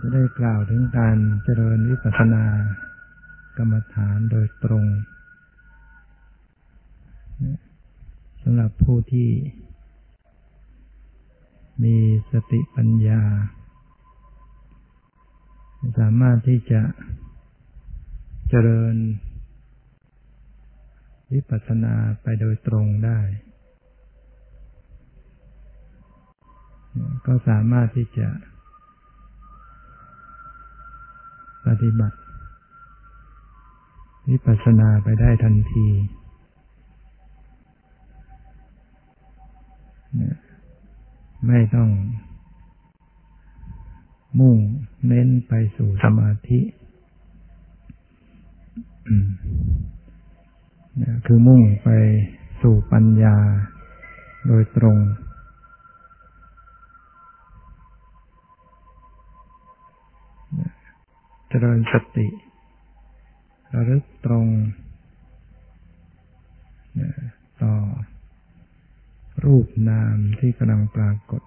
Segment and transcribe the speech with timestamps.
[0.00, 2.44] จะได้กล่าวถึงการเจริญวิปัสสนา
[3.56, 4.84] กรรมฐานโดยตรง
[8.42, 9.30] สำหรับผู้ที่
[11.84, 11.96] มี
[12.32, 13.22] สติปัญญา
[16.00, 16.82] สามารถที่จะ
[18.48, 18.96] เจริญ
[21.32, 23.20] วิปัสสนาไปโดยตรงได้
[27.26, 28.28] ก็สามารถที่จะ
[31.66, 32.16] ปฏิบัติ
[34.28, 35.88] วิปัสสนาไปได้ทันที
[41.46, 41.90] ไม่ต้อง
[44.40, 44.58] มุ่ง
[45.06, 46.60] เน้นไปสู่สมาธิ
[51.26, 51.88] คือมุ่งไป
[52.62, 53.36] สู่ปัญญา
[54.46, 54.96] โดยตรง
[61.54, 62.28] เจริญสติ
[63.74, 64.46] ระลึกตรง
[67.62, 67.74] ต่อ
[69.44, 71.42] รูปนามที่กำลังปรากฏ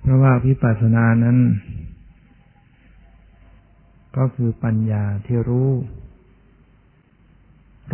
[0.00, 1.38] เพราะว่าวิปัสสนานั้น
[4.16, 5.70] ก็คือปัญญาที่รู้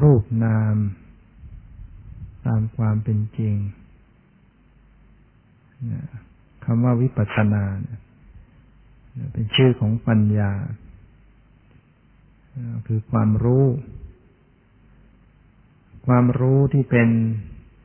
[0.02, 0.76] รูปนาม
[2.46, 3.54] ตามความเป็นจริง
[6.64, 7.64] คำว่าวิปัสสนา
[8.04, 10.52] เเป็นชื่อของปัญญา
[12.86, 13.64] คือความรู้
[16.06, 17.08] ความรู้ที่เป็น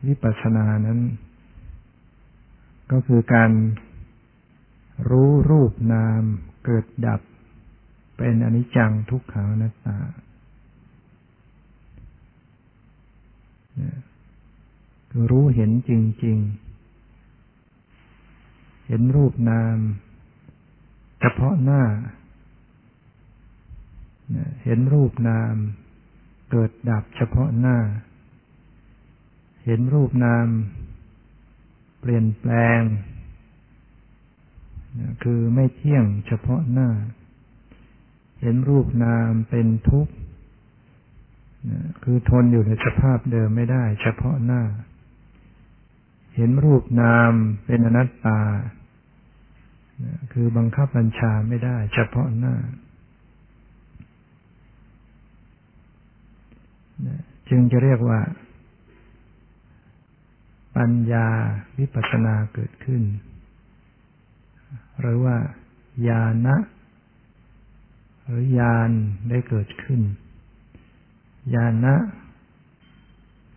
[0.08, 1.00] วิปัสสนานั้น
[2.92, 3.52] ก็คือการ
[5.10, 6.24] รู้รูปนาม
[6.66, 7.22] เกิดดับ
[8.18, 9.98] เป็นอนิจจังทุกขังนัตตา
[15.12, 15.92] คือรู้เห็นจ
[16.26, 16.38] ริง
[18.04, 19.78] ๆ เห็นรูปนาม
[21.22, 21.84] เฉพาะหน้า
[24.64, 25.56] เห็นรูปนาม
[26.52, 27.78] เกิดดับเฉพาะหน้า
[29.66, 30.48] เห็นรูปนาม
[32.00, 32.82] เปลี่ยนแปลง
[35.24, 36.90] คือไม่เที่ยงเฉพาะหน้า
[38.42, 40.14] เห็นรูปนามเป็นทุกข์
[42.04, 44.64] คือทนอยู่ในสภาพเดิมไม่ได้ เฉพาะหน้า
[46.36, 47.32] เห็นรูปนาม
[47.66, 48.42] เป็นอนัตตา
[50.34, 52.56] คือบังคับบัญชาไม่ได้ เฉพาะหน้า
[57.50, 58.20] จึงจะเรียกว่า
[60.78, 61.28] ปัญญา
[61.80, 63.04] วิปัสสนาเกิดขึ้น
[65.00, 65.38] หรือว่า
[66.08, 66.56] ญาณะ
[68.26, 68.90] หรือญาณ
[69.30, 70.02] ได้เกิดขึ้น
[71.56, 71.96] ญาณะ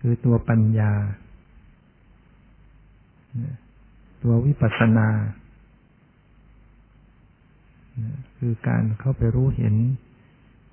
[0.00, 0.92] คือตัวปัญญา
[4.22, 5.08] ตัววิปัสสนา
[8.36, 9.74] คือการเข้าไปรู้เห็น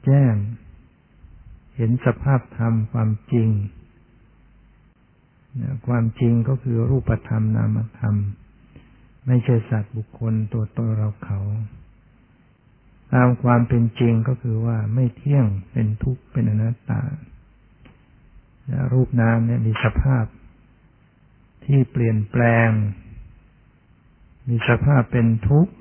[0.06, 0.36] แจ้ง
[1.78, 3.50] เห็นสภาพธรรมความจริง
[5.88, 8.16] ความจริงก็คือรูปธรรมนามธรรม
[9.28, 11.40] ไม่ใช่สัตว์บุคคลตัวตนเราเขา
[13.14, 17.02] ตามความเป็นจริงก็คือว่าไม่เที่ยงเป็นทุกข์เป็นอนัตตา
[18.94, 20.26] รูปนามเนี่ยมีสภาพ
[21.66, 22.70] ที่เปลี่ยนแปลง
[24.50, 25.74] มีสภาพเป็นทุกข์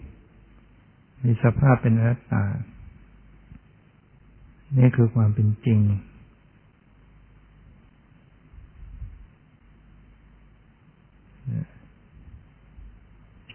[1.24, 2.44] มีสภาพเป็นอนัตตา
[4.78, 5.80] นี่คือความเป็นจริง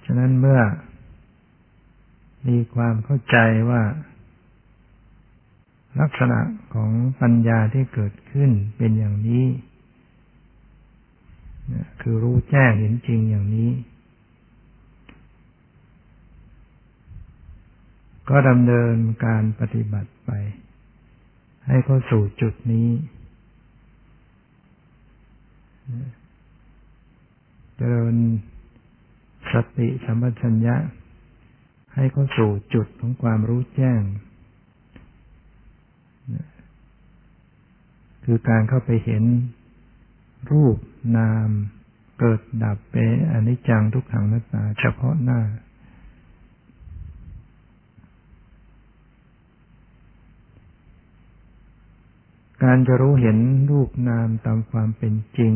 [0.05, 0.61] ฉะนั้นเมื่อ
[2.47, 3.37] มีความเข้าใจ
[3.69, 3.81] ว่า
[5.99, 6.39] ลักษณะ
[6.73, 9.45] ของปัญญาที่เกิดขึ้นเป็นอย่างนี้
[12.01, 13.69] คือรู้แจ้งเห็นจริงอย่างนี้
[18.29, 20.31] ก็ดำเนินการปฏิบัติไป
[21.67, 22.89] ให้เข้าสู่จุดนี้
[27.75, 28.15] เจริญ
[29.51, 30.75] สติสัมปชัญญะ
[31.95, 34.01] ให้เข้าสู่จุดของความรู้แจ้ง
[38.25, 39.23] คือการเข้าไปเห็น
[40.51, 40.77] รูป
[41.17, 41.49] นาม
[42.19, 45.39] เกิดดับเป็นอนิจจังทุกขังนัตตาเฉพาะหน้า
[52.63, 53.37] การจะรู้เห็น
[53.71, 55.53] รูปนามตามความเป็นจริง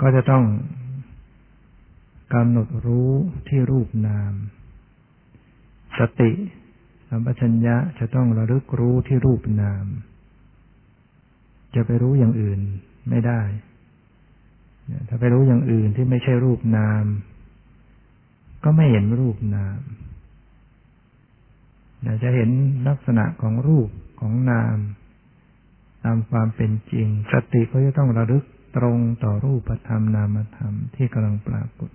[0.00, 0.44] ก็จะต้อง
[2.34, 3.10] กำหนดรู้
[3.48, 4.32] ที่รูปนาม
[5.98, 6.32] สติ
[7.08, 9.86] สัมปชัญญะจะต้องระลึกรู้ที่รูปนาม
[11.74, 12.60] จะไปรู้อย่างอื่น
[13.10, 13.42] ไม่ได้
[15.08, 17.04] ถ้าไปรู้อย่างอื่นที่ไม่ใช่รูปนาม
[18.64, 19.78] ก็ไม่เห็นรูปนาม
[22.22, 22.50] จะเห็น
[22.88, 23.88] ลักษณะของรูป
[24.20, 24.78] ของนาม
[26.04, 28.44] ตามความเป็นจริง สติก็จะต้องระลึก
[28.76, 31.90] ตรงต่อรูปธรรมนามธรรมที่กำลังปรากฏ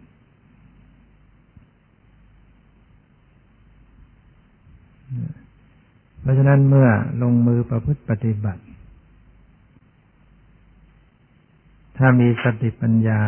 [6.21, 6.89] เพราะฉะนั้นเมื่อ
[7.21, 8.63] ลงมือประพฤติปฏิบัติ
[11.97, 13.23] ถ้ามีสติปัญญา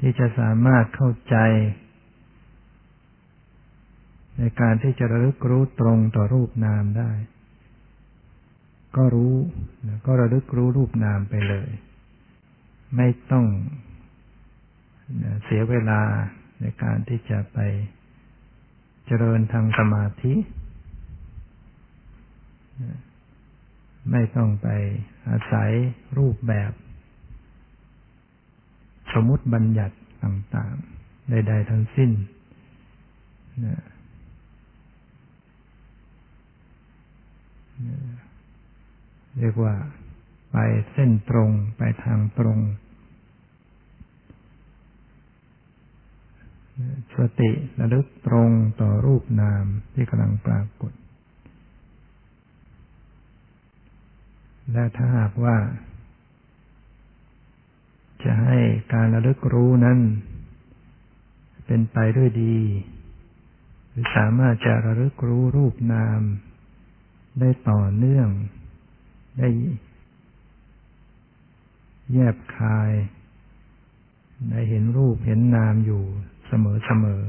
[0.00, 1.36] ที่จะสามารถเข้าใจ
[4.38, 7.10] ในการที่จะระลึกรู้ตรงต่อรูปนามได้
[8.96, 9.34] ก็รู้
[10.06, 11.70] ก็ระลึกรู้รูปนามไปเลย
[12.96, 13.46] ไม่ต้อง
[15.44, 16.00] เสียเวลา
[16.60, 17.58] ในการที่จะไป
[19.06, 20.34] เจริญทางสมาธิ
[24.10, 24.68] ไม่ต้องไป
[25.28, 25.70] อาศัย
[26.18, 26.72] รูปแบบ
[29.12, 32.10] สมมติบัญญัติต่างๆ ใด ๆ ทั้งสิ้น
[39.38, 39.74] เรียกว่า
[40.52, 40.56] ไป
[40.92, 42.58] เส้นตรงไปทางตรง
[47.16, 47.50] สติ
[47.80, 48.50] ระลึกตรง
[48.80, 50.92] ต่อรูปนามที่กำลังปรากฏ
[54.72, 55.56] และถ้าหากว่า
[58.24, 58.58] จะให้
[58.94, 59.98] การระลึกรู้นั้น
[61.66, 62.58] เป็นไปด้วยดี
[63.88, 66.20] หรือสามารถจะระลึกรู้รูปนาม
[67.40, 68.28] ได้ต่อเนื่อง
[69.38, 69.48] ได้
[72.12, 72.90] แยบคาย
[74.50, 76.02] ได้เห็นรูปเห็นนามอยู่
[76.48, 77.22] เสมอเสมอ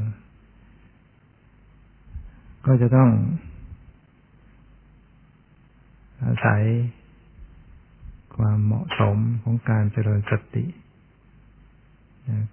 [2.65, 3.11] ก็จะต้อง
[6.23, 6.63] อาศัย
[8.35, 10.65] ความเหมาะสมของการเจริญสติ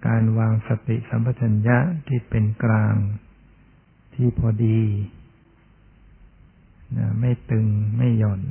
[0.07, 1.77] การวางสติสัมปชัญญะ
[2.07, 2.95] ที่เป็นกลาง
[4.15, 4.81] ที่พอดี
[7.19, 7.65] ไม่ตึง
[7.97, 8.41] ไม่หย่อน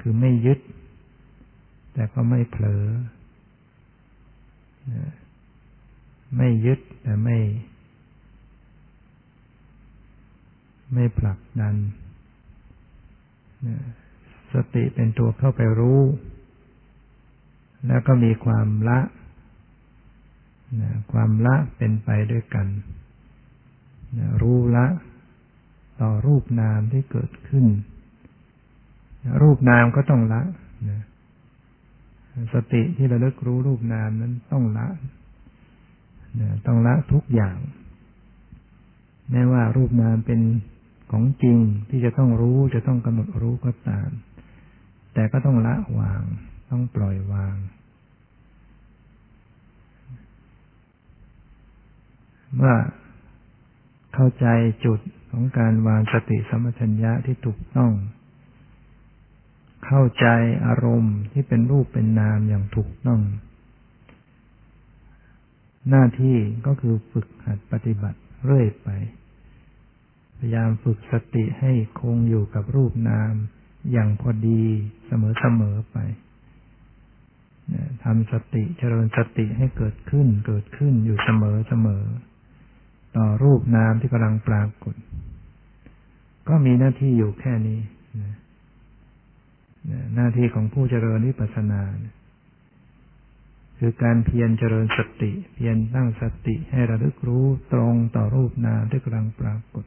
[0.00, 0.60] คือไม่ยึด
[1.92, 2.84] แต่ก็ไม่เผลอ
[6.36, 7.38] ไม่ยึดแต่ไม่
[10.94, 11.76] ไม่ผลักดัน
[14.52, 16.00] สติเป็นตัวเข้าไปรู้
[17.86, 19.00] แล้วก็มีความละ
[21.12, 22.66] ความละเป็นไปด้วยกัน
[24.42, 24.86] รู้ละ
[26.00, 27.66] ต่อรูปนามที่เกิดขึ้น
[29.42, 30.42] รูปนามก็ต้องละ
[32.54, 34.86] สติที่ระลึกรู้รูปนามนั้นต้องละ
[36.66, 37.58] ต้องละทุกอย่าง
[39.30, 40.40] แม้ว่ารูปนามเป็น
[41.12, 41.58] ของจริง
[41.90, 44.10] ที่จะต้องรู้จะต้องกำหนดรู้ก็ตาม
[45.14, 46.22] แต่ก็ต้องละวาง
[46.70, 47.56] ต้องปล่อยวาง
[52.54, 52.74] เมื่อ
[54.14, 54.46] เข้าใจ
[54.84, 55.00] จุด
[55.30, 57.92] ของการวางสติสมัชัญญะที่ถูกต้อง
[59.86, 60.26] เข้าใจ
[60.66, 63.20] อารมณ์ที่เป็นรูปเป็นนามอย่างถูกต้อง
[65.88, 66.36] หน้าที่
[66.66, 68.88] ก็คือฝึกหัดปฏิบัติเรื่อยไป
[70.38, 73.32] พยายามฝึกสติให้คงอยู่กับรูปนาม
[73.92, 74.62] อย่างพอดี
[75.06, 75.12] เส
[75.60, 75.96] มอๆไป
[78.04, 81.30] ทำสติเจริญสติให้เกิดขึ้นเกิดขึ้นอยู่เส
[81.86, 82.29] มอๆ
[83.16, 84.94] ต่อรูปนามที่กำลังปรากฏ
[86.48, 87.80] ก็มีหน้าที่อยู่แค่นี้
[90.14, 92.14] หน้าที่ของผู้เจริญวิปัสสนานะ
[93.78, 99.84] คือการเพียรเจริญสติ เพียรตั้งสติให้ระลึกรู้ตรงต่อรูปนามที่กำลังปรากฏ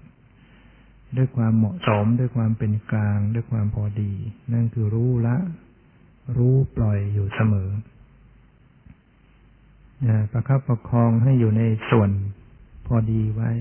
[1.18, 4.14] ด้วยความเหมาะสมด้วยความเป็นกลาง ด้วยความพอดี
[4.54, 5.38] นั่นคือรู้ละ
[6.38, 7.70] รู้ปล่อยอยู่เสมอ
[10.32, 12.10] ประคับประคองให้อยู่ในส่วน
[12.86, 13.52] พอดีไว้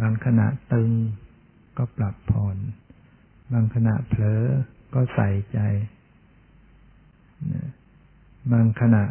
[0.00, 0.90] บางขณะตึง
[1.76, 2.56] ก็ปรับผ่อน
[3.52, 4.42] บางขณะเผลอ
[4.94, 5.58] ก็ใส่ใจ
[8.52, 9.02] บางขณะ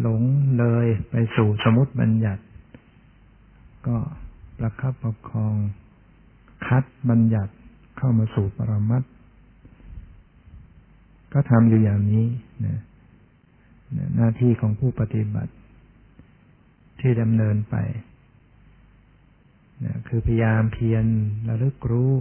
[0.00, 0.22] หลง
[0.58, 2.42] เลยไปสู่สมุติบัญญัติ
[3.86, 3.96] ก็
[4.58, 5.54] ประคับประคอง
[6.66, 7.52] คัดบัญญัติ
[7.96, 9.02] เข้ามาสู่ปรมัต
[11.32, 12.26] ก็ทำอยู่อย่างนี้
[12.64, 12.80] นะ
[14.16, 15.52] หน้าที่ของผู้ปฏิบัติ
[17.06, 17.76] ที่ดำเนินไป
[19.84, 21.04] นะคือพยายามเพียร
[21.48, 22.12] ระลึกรู้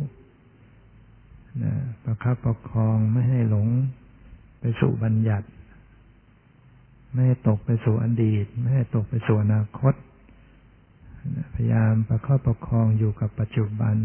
[1.63, 1.74] นะ
[2.04, 3.68] ประคับประคองไม่ให้หลง
[4.60, 5.48] ไปสู่บัญญัติ
[7.12, 9.94] ไม่ให้ตกไปสู่อดีต ไม่ให้ตกไปสู่อนาคต
[11.54, 13.96] พยายามประคับประคองอยู่กับปัจจุบัน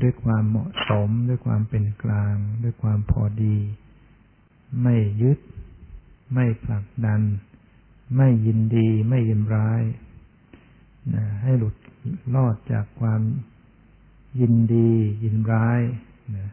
[0.00, 3.56] ด้วยความเหมาะสม ด้วยความเป็นกลาง ด้วยความพอดี
[4.82, 5.38] ไม่ยึด
[6.34, 7.22] ไม่ผลักดัน
[8.16, 9.82] ไม่ยินดีไม่ยินร้าย
[11.14, 11.74] นะให้หลุด
[12.34, 13.20] รอดจากความ
[14.40, 14.90] ยินดี
[15.24, 15.80] ยินร้าย
[16.36, 16.48] นะ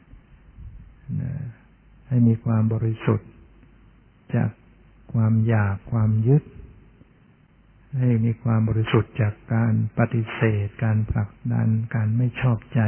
[1.22, 1.32] นะ
[2.08, 3.30] ให้มีความบริสุทธิ์
[4.36, 4.50] จาก
[5.14, 6.44] ความอยากความยึด
[7.98, 12.82] ให้มีความบริสุทธิ์จากการปฏิเสธ การผลักดัน การไม่ชอบใจ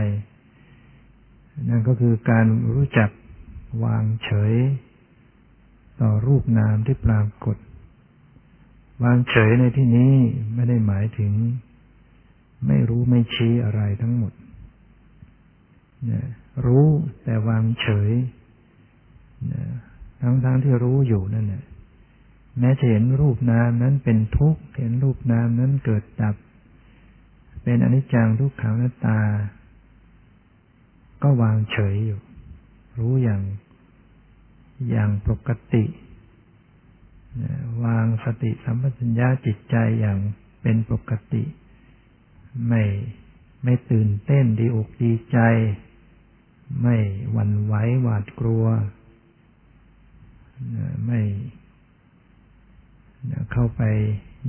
[1.70, 3.10] นั่นก็คือการรู้จัก
[3.84, 4.53] วางเฉย
[6.01, 7.58] ต่อรูปนามที่ปรากฏ
[9.04, 10.14] วางเฉยในที่นี้
[10.54, 11.32] ไม่ได้หมายถึง
[12.68, 14.34] ไม่รู้ไม่ชี้อะไรทั้งหมด
[16.66, 16.88] รู้
[17.24, 18.12] แต่วางเฉย
[20.22, 21.64] ทั้งทั้งที่รู้อยู่นั่นแหละ
[22.60, 26.36] แม้จะเห็นรูปนามนั้นเป็นทุกข์เห็นรูปนามนั้นเกิดดับ
[27.64, 29.20] เป็นอนิจจังทุกขังนัตตา
[31.24, 32.20] ก็วางเฉยอยู่
[33.00, 33.42] รู้อย่าง
[34.92, 35.84] อย่างปกติ
[37.84, 40.20] วางสติสัมปชัญญะจิตใจอย่าง
[40.62, 41.44] เป็นปกติ
[42.68, 42.84] ไม่
[43.63, 45.40] ไม่ตื่นเต้นดีอกดีใจ
[46.82, 46.98] ไม่
[47.32, 48.66] หวั่นไหวหวาดกลัว
[51.08, 51.22] ไม่
[53.52, 53.82] เข้าไป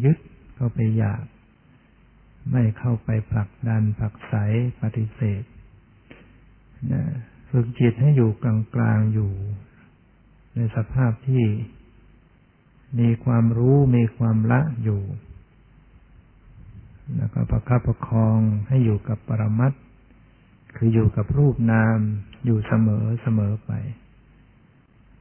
[0.04, 0.18] ยึด
[0.56, 1.22] เข้าไปอยาก
[2.52, 4.34] ไม่เข้าไปผลักดันผลักไส
[4.80, 5.42] ปฏิเสธ
[7.50, 8.30] ฝึกจิตให้อยู่
[8.74, 9.32] กลางๆอยู่
[10.54, 11.44] ในสภาพที่
[13.00, 15.02] มีความรู้มีความละอยู่
[17.16, 19.72] แล้วก็ประคับประคองให้อยู่กับปรมัต
[20.76, 21.98] คืออยู่กับรูปนาม
[22.44, 23.72] อยู่เสมอเสมอไป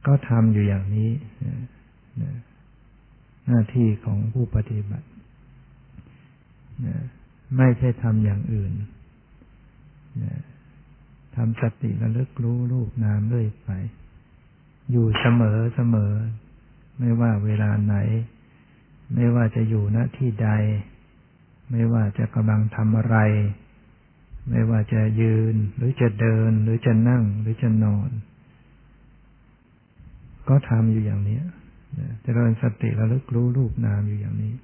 [0.06, 1.10] ก็ทำอยู่อย่างนี้
[3.46, 5.06] หน้าที่ของผู้ปฏิบัติ
[7.56, 8.72] ไม่ใช่ทำอย่างอื่น
[11.36, 13.70] ทำสติระลึกรู้รูปนามเรื่อยไป
[14.90, 16.12] อยู่เสมอเสมอ
[16.98, 17.96] ไม่ว่าเวลาไหน
[19.14, 20.48] ไม่ว่าจะอยู่ณที่ใด
[21.70, 23.16] ไม่ว่าจะกำลังทำอะไร
[24.50, 28.10] ไม่ว่าจะยืนหรือจะเดิน หรือจะนั่งหรือจะนอน
[30.48, 31.40] ก็ทำอยู่อย่างนี้
[32.22, 34.54] เจริญสติระลึกรู้รูปนามอยู่อย่างนี้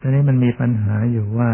[0.00, 1.50] ตอนนี้มันมีปัญหาอยู่ว่า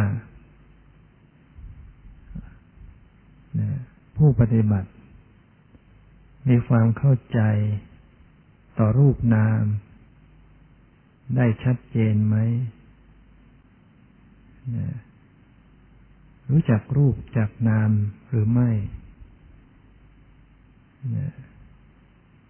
[4.17, 4.89] ผู้ปฏิบัติ
[6.51, 7.41] มีความเข้าใจ
[8.79, 9.63] ต่อรูปนาม
[11.37, 12.37] ได้ชัดเจนไหม
[16.51, 17.91] รู้จักรูปจากนาม
[18.29, 18.71] หรือไม่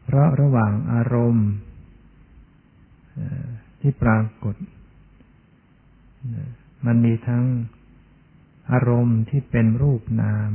[0.04, 1.48] เพราะระหว่างอารมณ์
[3.80, 4.56] ที่ปรากฏ
[6.86, 7.44] มันมีทั้ง
[8.72, 10.52] อารมณ์ที่เป็นรูปนาม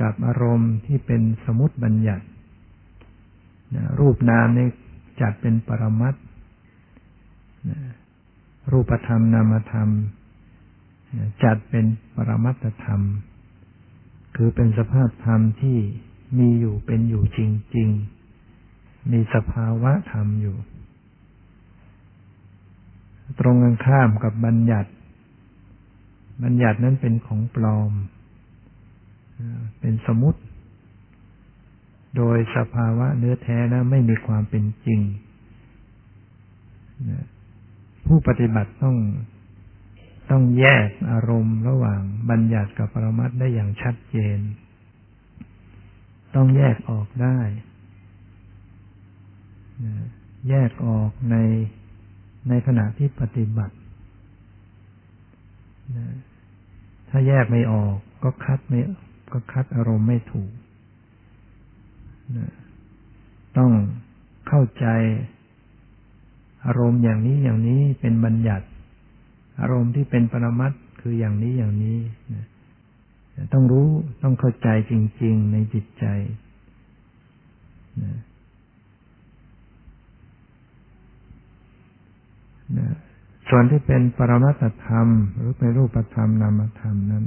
[0.00, 2.26] กับอารมณ์ที่เป็นสมุติบัญญัติ
[4.00, 4.68] รูปนามนี่
[5.20, 6.14] จัดเป็นปรมัต
[8.72, 9.90] รูปธรรมนามธรรม
[11.44, 11.84] จัดเป็น
[12.14, 13.02] ปรมัตธรรม
[14.36, 15.78] คือเป็นสภาพธรรมที่
[16.38, 17.40] มีอยู่เป็นอยู่จ
[17.76, 17.88] ริง
[18.50, 20.56] ๆ มีสภาวะธรรมอยู่
[23.40, 24.90] ตรงกันข้ามกับบัญญัติ
[26.42, 27.92] บัญญัตินั้นเป็นของปลอม
[29.80, 30.40] เป็นสมุติ
[32.16, 35.00] โดยสภาวะเนื้อแท้แล้วไม่มีความเป็นจริง
[38.06, 38.96] ผู้ปฏิบัติต้อง
[40.30, 42.00] ต้องแยกอารมณ์ระหว่าง
[42.30, 44.38] บัญญัติกับปรมัตได้อย่างชัดเจน
[46.34, 47.38] ต้องแยกออกได้
[50.48, 51.36] แยกออกใน
[52.48, 53.74] ในขณะที่ปฏิบัติ
[57.10, 58.80] ถ้าแยกไม่ออกก็คัดไม่
[59.32, 60.50] ก็คัดอารมณ์ไม่ถูก
[63.56, 63.72] ต้อง
[64.48, 64.86] เข้าใจ
[66.66, 68.66] อารมณ์อย่างนี้อย่างนี้เป็นบัญญัติ
[69.60, 71.98] อารมณ์ที่เป็นปรมัตคืออย่างนี้อย่างนี้
[73.52, 73.88] ต้องรู้
[74.22, 74.92] ต้องเข้าใจจ
[75.22, 76.04] ริง ๆ ในจิตใจ
[78.02, 78.16] นะ
[82.78, 82.88] นะ
[83.48, 87.24] ส่วนที่เป็นปรมัตธรรม หรือเป็นรูปธรรมนามธรรมนั้น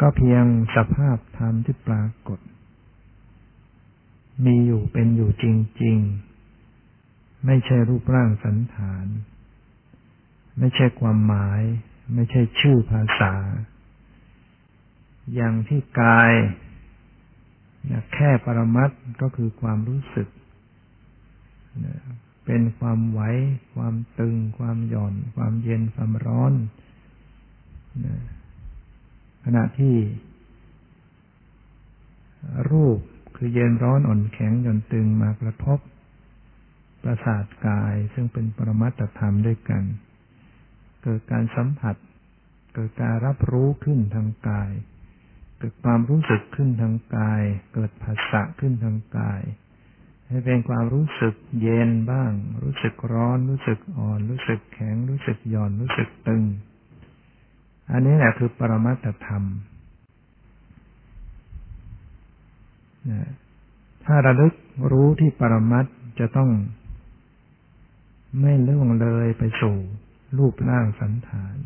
[0.00, 0.44] ก็เพียง
[0.76, 2.38] สภาพธรรมที่ปรากฏ
[4.44, 5.44] มีอยู่เป็นอยู่จ
[5.82, 5.98] ริง
[6.72, 9.06] ๆ ไม่ใช่รูปร่างสันฐาน
[10.58, 11.62] ไม่ใช่ความหมาย
[12.14, 13.34] ไม่ใช่ชื่อภาษา
[15.34, 16.32] อย่างที่กาย
[18.14, 18.90] แค่ปรมัต
[19.20, 20.28] ก็คือความรู้สึก
[21.80, 23.20] เเป็นความไหว
[23.74, 26.52] ความตึง ความหย่อน ความเย็น ความร้อน
[29.44, 29.96] ขณะที่
[32.70, 32.98] รูป
[33.36, 35.78] คือเย็นร้อนอ่อนแข็งหย่อนตึงมากระทบ
[37.02, 39.84] ประสาทกายซึ่งเป็นปรมัตธรรมด้วยกัน
[41.02, 41.96] เกิดการสัมผัส
[42.74, 44.70] เกิดการรับรู้ขึ้นทางกาย
[45.58, 47.42] เกิดความรู้สึกขึ้นทางกาย
[47.74, 49.42] เกิดภาษะขึ้นทางกาย
[50.28, 56.44] ให้เป็นความรู้สึกเย็นบ้าง รู้สึกร้อน รู้สึกอ่อน รู้สึกแข็ง รู้สึกหย่อน รู้สึกตึง
[57.92, 59.44] อันนี้แหละคือปรมัตธรรม
[64.04, 64.54] ถ้าระลึก
[64.92, 65.86] รู้ที่ปรมัต
[66.18, 66.50] จะต้อง
[68.40, 69.76] ไม่เลื่องเลยไปสู่
[70.38, 71.56] รูปร่างสันฐาน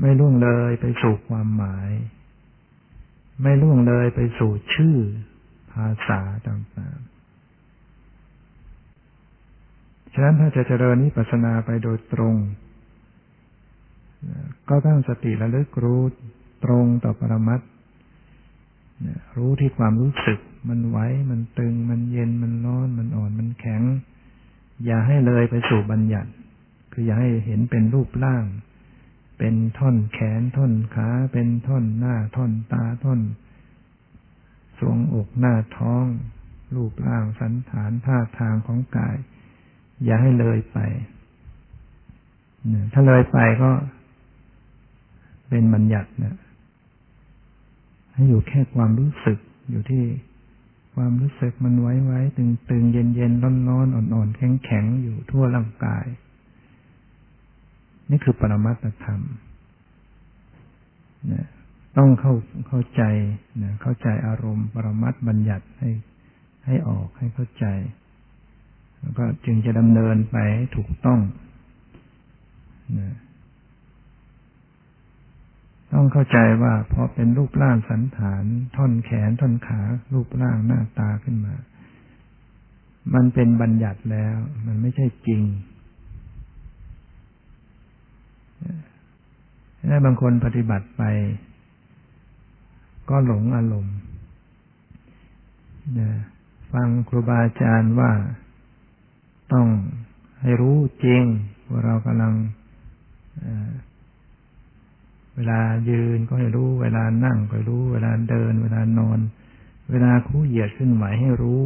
[0.00, 1.90] ไม่ล่วงเลยไปสู่ความหมาย
[3.42, 4.96] ไม่ล่วงเลยไปสู่ชื่อ
[5.72, 7.11] ภาษาต่างๆ
[10.12, 12.34] ฉะนั้นถ้าจะเจริญนิพพานาไปโดยตรง
[14.68, 16.02] ก็ต้องสติระลึกรู้
[16.64, 17.60] ตรงต่อปรมัต
[19.36, 20.38] รู้ที่ความรู้สึก
[20.68, 20.98] มันไหว
[21.30, 23.82] มันตึง มันเย็นมันร้อน มันอ่อนมันแข็ง
[24.84, 26.30] อย่าให้เลยไปสู่บัญญัติ
[26.92, 28.44] คืออย่าให้เห็นเป็นรูปร่าง
[29.38, 33.20] เป็นท่อนแขนท่อนขา เป็นท่อนหน้าท่อนตาท่อน
[34.78, 36.06] สวงอกหน้าท้อง
[36.74, 39.16] รูปร่างสันฐานท่าทางของกาย
[40.04, 40.78] อย่าให้เลยไป
[42.92, 43.70] ถ้าเลยไปก็
[45.48, 46.36] เป็นบัญญัตินะ
[48.12, 49.38] ให้อยู่แค่ความรู้สึก
[49.70, 50.04] อยู่ที่
[50.94, 56.06] ความรู้สึกมันไว้ไว้ตึงตึงเย็นเย็นร้อนร้อนอ่อนอ่อนแข็งแข็งอยู่ทั่วร่างกาย
[58.10, 59.20] นี่คือปรมัตธรรม
[61.32, 61.46] นะ
[61.96, 62.34] ต้องเข้า
[62.68, 63.02] เข้าใจ
[63.62, 65.90] นะเข้าใจอารมณ์ ปรมัตบัญญัติให้
[66.66, 67.66] ให้ออกให้เข้าใจ
[69.02, 71.20] แล้วก็จึงจะดำเนินไปให้ถูกต้อง
[72.98, 73.16] นะ
[75.92, 78.44] ต้องเข้าใจว่าพอเป็นรูปร่างสันฐาน
[78.76, 79.80] ท่อนแขนท่อนขา
[80.14, 81.54] รูปร่างหน้าตาขึ้นมา
[83.14, 84.36] มันเป็นบัญญัติแล้ว
[84.66, 85.42] มันไม่ใช่จริง
[89.88, 91.02] ถ้าบางคนปฏิบัติไป
[93.10, 93.96] ก็หลงอารมณ์
[96.72, 98.10] ฟังครูบาอาจารย์ว่า
[99.52, 99.66] ต้อง
[100.42, 101.22] ให้รู้จริง
[101.68, 102.34] ว่าเรากำลัง
[105.34, 105.60] เวลา
[105.90, 109.18] ยืนก็ให้รู้ เวลานั่งก็รู้ เวลาเดิน เวลานอน
[109.90, 111.62] เวลาคู่เหยียดขึ้นไหวให้รู้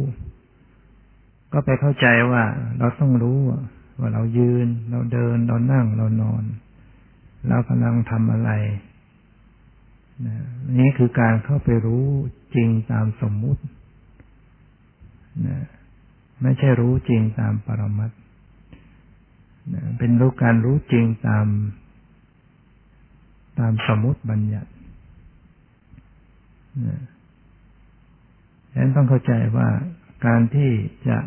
[1.51, 2.43] ก็ไปเข้าใจว่า
[2.79, 3.37] เราต้องรู้
[3.99, 6.43] ว่าเรายืน เราเดิน เรานั่ง เรานอน
[7.49, 8.51] เรากำลังทำอะไร
[10.25, 10.35] นะ
[10.79, 12.05] นี่คือการเข้าไปรู้
[12.55, 13.61] จริงตามสมมุติ
[15.47, 15.57] นะ
[16.41, 18.11] ไม่ใช่รู้จริงตามปรมัต
[19.73, 21.47] นะเป็นรู้การรู้จริงตาม
[23.59, 24.71] ตามสมมุติบัญญัติ
[26.85, 27.01] นะ
[28.71, 29.69] ฉะนั้นต้องเข้าใจว่า
[30.25, 30.71] การที่
[31.07, 31.17] จะ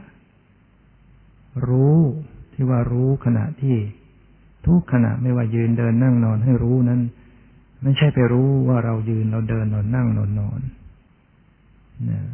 [1.69, 1.97] รู้
[2.55, 3.77] ที่ว่ารู้ขณะที่
[4.67, 7.01] ทุกขณะไม่ว่ายืนเดินนั่งนอนให้รู้นั้น
[7.83, 10.61] ไม่ใช่ไปรู้ว่าเรายืนเราเดินเรานั่งเรานอน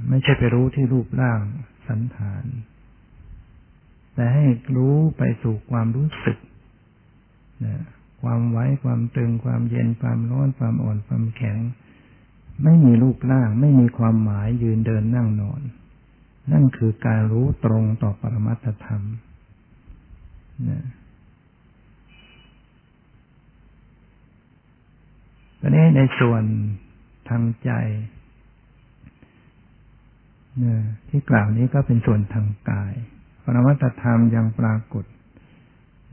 [0.08, 1.40] ไม่ใช่ไปรู้ที่รูปร่าง
[1.88, 2.44] สันฐาน
[4.14, 4.46] แต่ให้
[4.76, 6.38] รู้ไปสู่ความรู้สึก
[7.64, 7.84] นะ
[8.22, 11.58] ความไว้ความตึงความเย็นความร้อนความอ่อนความแข็ง
[12.64, 15.60] ไม่มีรูปร่าง ไม่มีความหมายยืนเดินนั่งนอน
[16.52, 19.02] นั่นคือการรู้ตรงต่อปรมัตธรรม
[20.70, 20.84] นะ
[25.60, 26.42] อนนี้ในส่วน
[27.28, 27.70] ทางใจ
[31.08, 32.92] ที่กล่าวนี้ก็เป็นส่วนทางกาย
[33.44, 35.04] ปรมัตธรรมยังปรากฏ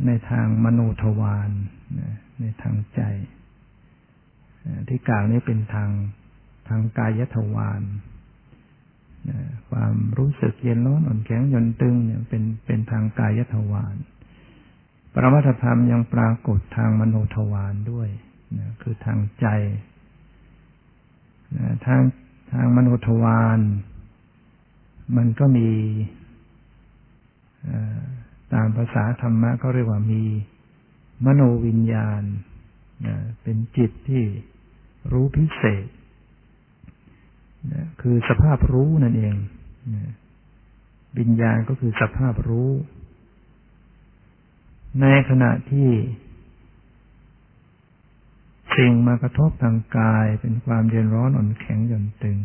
[0.06, 1.52] ในทางมโนทวาร
[2.42, 3.02] ในทางใจ
[4.88, 5.90] ที่กล่าวนี้เป็นทาง
[6.68, 7.82] ทางกายทวาร
[9.70, 13.96] ความรู้สึกเย็นร้อนอ่อนแข็งยนตึงเนี่ยเป็นเป็นทางกายทวาร
[15.14, 18.10] ปรมัตธรรมยังปรากฏทางมโนทวารด้วย
[18.58, 19.48] นะคือทางใจ
[21.58, 22.02] นะทาง
[22.54, 23.60] ทางมโนทวาร
[25.18, 25.70] มันก็มี
[28.54, 30.24] ตามภาษาธรรมะก็เรียกว่ามี
[31.26, 32.22] มโนวิญญาณ
[33.42, 34.24] เป็นจิตที่
[35.12, 35.86] รู้พิเศษ
[38.02, 39.36] คือสภาพรู้นั่นเอง
[41.20, 42.72] วิญญาณก็คือสภาพรู้
[45.02, 45.90] ในขณะที่
[48.78, 52.38] สิ่งมากระทบทางกายเป็นความเย็นร้อนอ่อนแข็งหย่อนตึง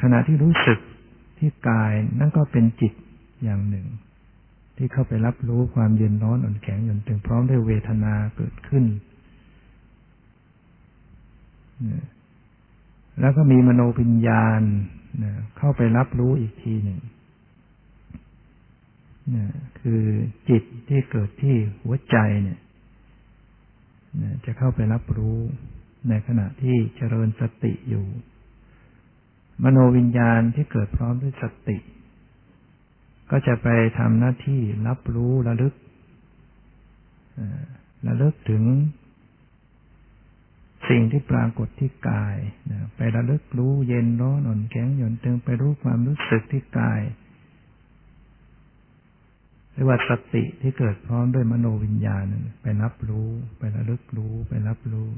[0.00, 0.78] ขณะที่รู้สึก
[1.38, 2.92] ที่กายนั่นก็เป็นจิต
[3.44, 3.86] อย่างหนึ่ง
[4.76, 8.84] ที่เข้าไปรับรู้ความเย็นร้อนอ่อนแข็งหย่อนตึงพร้อมด้วยเวทนาเกิดขึ้น
[13.20, 14.62] แล้วก็มีมโนปิญญาณ
[15.58, 17.00] เข้าไปรับรู้อีกทีหนึ่ง
[19.80, 20.02] คือ
[20.48, 22.60] จิตที่เกิดที่หัวใจเนี่ย
[24.44, 25.38] จะเข้าไปรับรู้
[26.08, 28.06] ในขณะที่เจริญสติอยู่
[29.64, 31.78] มโนวิญญาณที่เกิดพร้อมด้วยสติ
[33.30, 35.74] ก็จะไปทำหน้าที่รับรู้ระลึก
[38.06, 38.62] ระลึกถึง
[40.88, 42.36] สิ่งที่ปรากฏที่กาย
[42.96, 47.00] ไประลึกรู้เย็นร้อนอ่อนแข็งหย่อนตึงไปรู้ความรู้สึกที่กาย
[49.72, 52.24] เรียกว่าสติที่เกิดพร้อมด้วยมโนวิญญาณ
[52.62, 55.08] ไปรับรู้ ไประลึกรู้ ไปรับรู้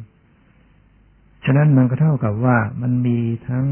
[1.44, 3.66] ฉะนั้นมันก็เท่ากับว่ามันมีทั้ง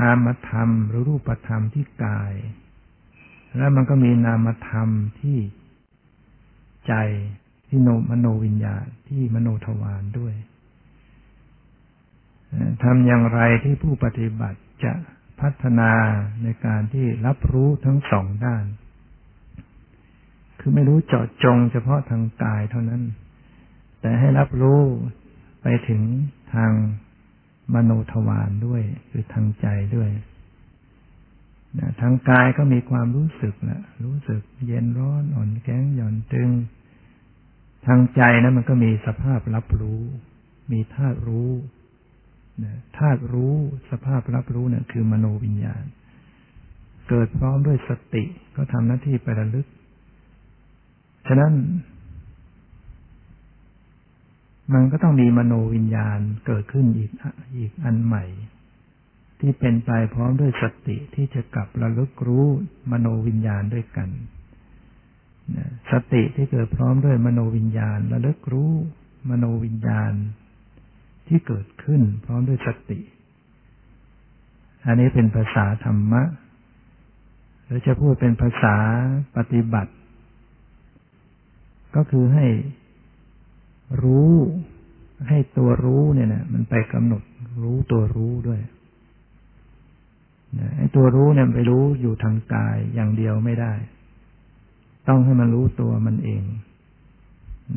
[0.00, 2.34] นามธรรมหรือรูปธรรมที่กาย
[3.56, 4.88] แล้วมันก็มีนามธรรม
[5.20, 5.38] ที่
[6.88, 6.94] ใจ
[7.68, 10.34] ที่โนมโนวิญญาณที่มโนทวารด้วย
[12.82, 14.92] ทำอย่างไรที่ผู้ปฏิบัติจะ
[15.40, 15.92] พัฒนา
[16.42, 18.64] ในการที่รับรู้ทั้งสองด้าน
[20.60, 23.02] คือไม่รู้เจาะจงเฉพาะทางกายเท่านั้น
[24.00, 24.82] แต่ให้รับรู้
[25.62, 26.02] ไปถึง
[26.54, 26.72] ทาง
[27.74, 30.10] มโนทวารด้วยคือทางใจด้วย
[32.00, 36.50] ทางกายก็มีความรู้สึกนะรู้สึกเย็นร้อนอ่อนแข็งหย่อนตึง
[37.86, 40.02] ทางใจนะมันก็มีสภาพรับรู้
[40.72, 41.50] มีธาตุรู้
[42.98, 43.54] ธาตุรู้
[43.90, 45.84] สภาพรับรู้เนี่ยคือมโนวิญญาณ
[47.08, 48.24] เกิดพร้อมด้วยสติ
[48.56, 49.66] ก็ทำหน้าที่ไประลึก
[51.26, 51.52] ฉะนั้น
[54.74, 57.10] มันก็ต้องมีมโนวิญญาณเกิดขึ้นอีก
[57.56, 58.24] อีกอันใหม่
[59.40, 62.46] ที่เป็นไปพร้อมด้วยสติที่จะกลับระลึกรู้
[62.90, 64.08] มโนวิญญาณด้วยกัน
[65.90, 68.72] สติที่เกิดพร้อมด้วยมโนวิญญาณระลึกรู้
[69.30, 70.12] มโนวิญญาณ
[71.28, 73.00] ที่เกิดขึ้นพร้อมด้วยสติ
[74.86, 76.22] อันนี้เป็นภาษาธรรมะ
[77.64, 78.76] หรือจะพูดเป็นภาษา
[79.36, 79.92] ปฏิบัติ
[81.96, 82.46] ก็คือให้
[84.02, 84.32] รู้
[85.28, 87.22] ให้ตัวรู้เนี่ยนะมันไปกำหนด
[87.62, 88.60] รู้ตัวรู้ด้วย
[90.76, 93.72] ไอ้ตัวรู้เนี่ยไปรู้อยู่ทางกายอย่างเดียวไม่ได้
[95.08, 96.42] ต้องให้มันรู้ตัวมันเอง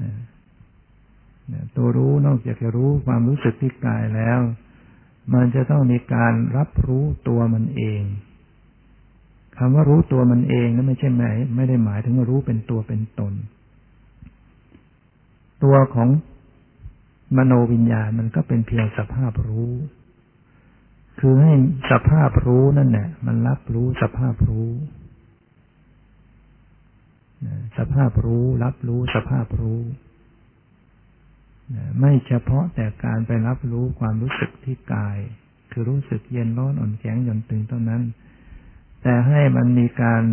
[0.02, 0.14] นะ
[1.78, 4.40] ตัวรู้นอกจากจะรู้ความรู้สึกที่กายแล้ว
[5.34, 8.02] มันจะต้องมีการรับรู้ตัวมันเอง
[9.58, 13.34] คำว่ารู้ตัวมันเองนั้นไม่ใช่หมายไม่ได้หมายถึงรู้เป็นตัวเป็นตน
[15.64, 16.10] ตัวของ
[17.38, 19.72] มโนวิญญาณมันก็เป็นเพียงสภาพรู้
[21.20, 21.54] คือให้
[21.92, 24.70] สภาพรู้นั่นแหละมันรับรู้สภาพรู้
[27.78, 29.82] สภาพรู้รับรู้สภาพรู้
[32.00, 35.18] ไม่เฉพาะแต่การไปรับรู้ความรู้สึกที่กาย
[35.72, 38.02] คือรู้สึกเย็นร้อนอ่อนแข็งหย่อนตึงเท่านั้น
[39.02, 40.24] แต่ให้มันมีการ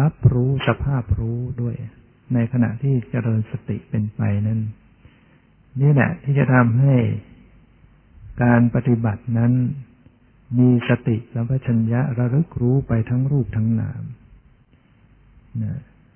[0.00, 1.74] รับรู้สภาพรู้ด้วย
[2.34, 4.60] ในขณะที่เจริญสติเป็นไปนั้น
[5.80, 6.96] นี่แหละที่จะทำให้
[8.42, 9.52] การปฏิบัตินั้น
[10.58, 14.02] มีสติสัมปชัญญะระลึกรู้ไปทั้งรูปทั้งนาม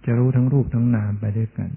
[0.04, 1.70] จะรู้ทั้งรูปทั้งนามไปด้วยกัน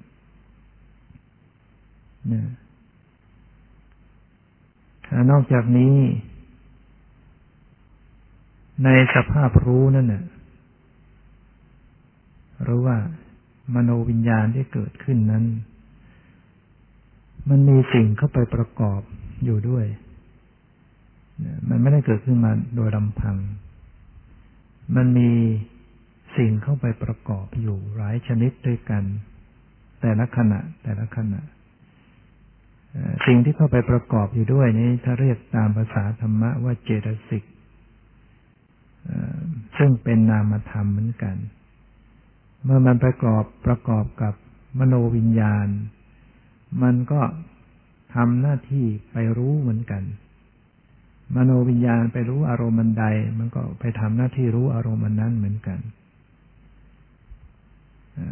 [5.32, 5.95] นอกจากนี้
[8.84, 10.23] ในสภาพรู้นั่นน่ะ
[12.67, 12.97] รู้ว่า
[13.75, 15.45] มโนวิญญาณที่เกิดขึ้นนั้น
[17.49, 19.01] มันมีสิ่งเข้าไปประกอบ
[19.45, 19.86] อยู่ด้วย
[21.69, 23.38] มันไม่ได้เกิดขึ้นมาโดยลำพัง
[24.95, 25.32] มันมี
[26.38, 29.03] สิ่งเข้าไปประกอบอยู่หลายชนิดด้วยกัน
[30.01, 31.41] แต่ละขณะ แต่ละขณะ
[33.25, 37.43] สิ่งที่เข้าไปประกอบอยู่ด้วยนี้ถ้าเรียกตามภาษาธรรมะว่าเจตสิก
[39.77, 41.36] ซึ่งเป็นนามธรรมเหมือนกัน
[42.63, 44.34] เมื่อมันประกอบประกอบกับ
[44.80, 45.67] มโนวิญญาณ
[46.84, 47.22] มันก็
[48.15, 50.04] ทำหน้าที่ไปรู้เหมือนกัน
[51.36, 53.06] มโนวิญญาณไปรู้อารมณ์มันใด
[53.39, 55.80] มันก็ไปทำหน้าที่รู้อารมณ์มันนั้นเหมือนกัน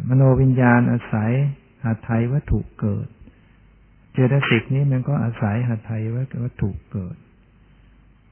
[0.08, 1.32] มโนวิญญาณอาศัย
[1.84, 3.08] หาไทยวัตถุเกิด
[4.14, 7.16] เจตสิกนี้มันก็อาศัยหัตถยวัตถุเกิด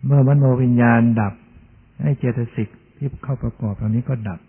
[0.06, 1.34] เมื่อมโนวิญญาณดับ
[2.02, 4.40] ให้เจตสิกที่เข้าประกอบเหล่านี้ก็ดับ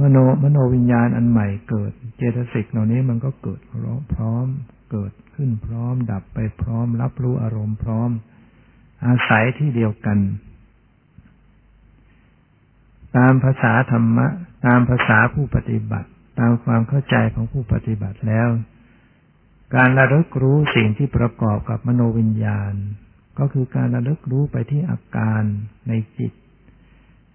[0.00, 4.46] มโนมโนวิญญาณอันใหม่เกิด เจตสิกเหล่านี้มันก็เกิดพร้อม
[4.90, 8.10] เกิดขึ้นพร้อม ดับไปพร้อม รับรู้อารมณ์พร้อม
[9.06, 10.18] อาศัยที่เดียวกัน
[13.16, 14.26] ตามภาษาธรรมะ
[14.66, 16.08] ตามภาษาผู้ปฏิบัติ
[16.40, 18.48] ตามความเข้าใจของผู้ปฏิบัติแล้ว
[19.74, 22.74] การระลึกรู้สิ่งที่ประกอบกับมโนวิญญาณ
[23.38, 25.42] ก็คือการระลึกรู้ไปที่อาการ
[25.88, 26.32] ในจิต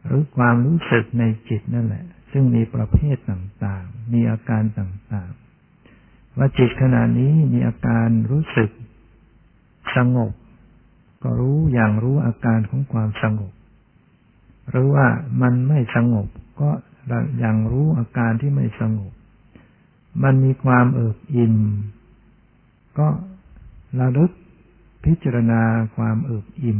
[0.05, 8.69] หรือความรู้สึกในจิตนั่นแหละ ซึ่งมีประเภทต่างๆ มีอาการต่างๆ ว่าจิตขณะนี้มีอาการรู้สึก
[9.95, 10.31] สงบ
[11.23, 13.53] ก็รู้อย่างรู้อาการของความสงบ
[14.69, 15.07] หรือว่า
[15.41, 16.27] มันไม่สงบ
[16.61, 16.71] ก็
[17.09, 19.11] อยังรู้อาการที่ไม่สงบ
[20.23, 21.55] มันมีความเอิบอิ่ม
[22.99, 23.07] ก็
[23.99, 24.31] ระลึก
[25.05, 25.61] พิจารณา
[25.95, 26.79] ความเอิบอิ่ม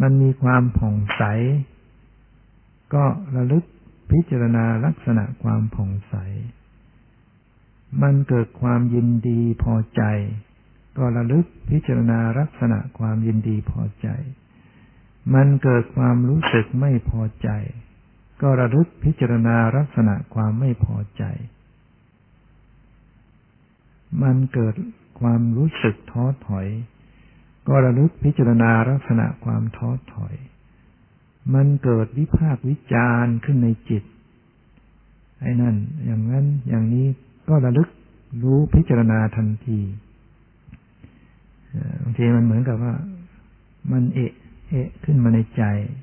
[0.00, 1.22] มันมีความผ่องใส
[2.94, 3.04] ก็
[3.36, 3.64] ระลึก
[4.10, 6.14] พิจารณาลักษณะความผ่องใส
[8.02, 10.02] มันเกิดความยินดีพอใจ
[10.98, 14.08] ก็ระลึกพิจารณาลักษณะความยินดีพอใจ
[15.34, 17.48] มันเกิดความรู้สึกไม่พอใจ
[18.42, 21.24] ก็ระลึกพิจารณาลักษณะความไม่พอใจ
[24.22, 24.74] มันเกิด
[25.20, 26.66] ความรู้สึกท้อถอย
[27.68, 30.34] ก็ระลึกพิจารณาลักษณะความท้อถอย
[31.54, 34.02] มันเกิดวิพากวิจารณ์ขึ้นในจิต
[35.40, 37.06] ไอ้นั่น อย่างนั้น อย่างนี้
[37.48, 37.88] ก็ระลึก
[38.42, 39.80] รู้พิจารณาทันที
[42.02, 42.94] บางทีมันเหมือนกับว่า
[43.92, 44.32] มันเอะ
[44.68, 45.62] เอะขึ้นมาในใจ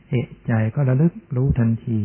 [0.10, 2.00] เอะใจก็ระลึกรู้ทันที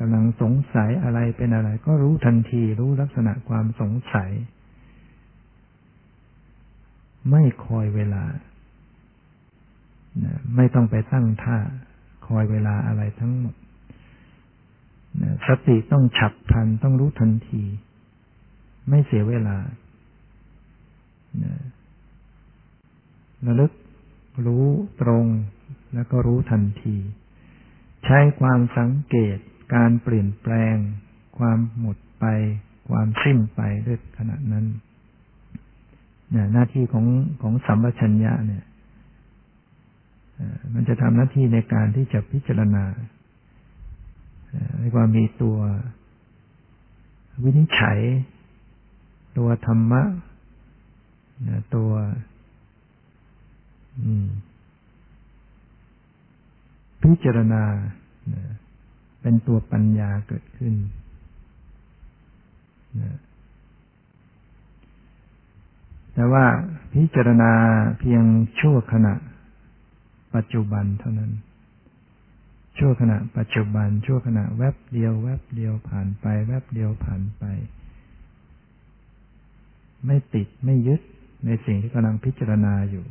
[0.00, 4.30] กำลังสงสัยอะไรเป็นอะไร ก็รู้ทันที รู้ลักษณะความสงสัย
[7.30, 8.24] ไม่คอยเวลา
[10.56, 11.58] ไม่ต้องไปตั้งท่า
[12.26, 13.54] คอยเวลาอะไรทั้งหมด
[15.46, 17.62] สติต้องฉับพลันต้องรู้ทันที
[18.88, 19.56] ไม่เสียเวลา
[23.46, 23.72] ระลึก
[24.46, 24.66] รู้
[25.02, 25.26] ตรง
[25.94, 26.96] แล้วก็รู้ทันที
[28.04, 29.38] ใช้ความสังเกต
[29.74, 30.76] การเปลี่ยนแปลง
[31.38, 32.24] ความหมดไป
[32.88, 34.66] ความสิ้นไปด้วยขณะนั้น
[36.52, 37.06] หน้าที่ของ
[37.42, 38.64] ของสัมปชัญญะเนี่ย
[40.74, 42.84] มันจะทำหน้าที่ในการที่จะพิจารณา
[44.80, 45.56] เรียกว่ามีตัว
[47.42, 47.98] วินิจฉัย
[49.38, 50.02] ตัวธรรมะ
[51.74, 51.90] ตัว
[57.02, 57.64] พิจารณา
[59.20, 60.74] เป็นตัวปัญญาเกิดขึ้น
[66.14, 66.44] แต่ว่า
[66.94, 67.52] พิจารณา
[67.98, 68.22] เพียง
[68.58, 69.14] ชั่วขณะ
[70.34, 71.32] ปัจจุบันเท่านั้น
[72.78, 77.44] ชั่วขณะ ปัจจุบัน ชั่วขณะแวบเดียว แวบเดียวผ่านไป แวบเดียวผ่านไป
[80.06, 81.00] ไม่ติดไม่ยึด
[81.46, 83.04] ในสิ่งที่กำลังพิจารณาอยู่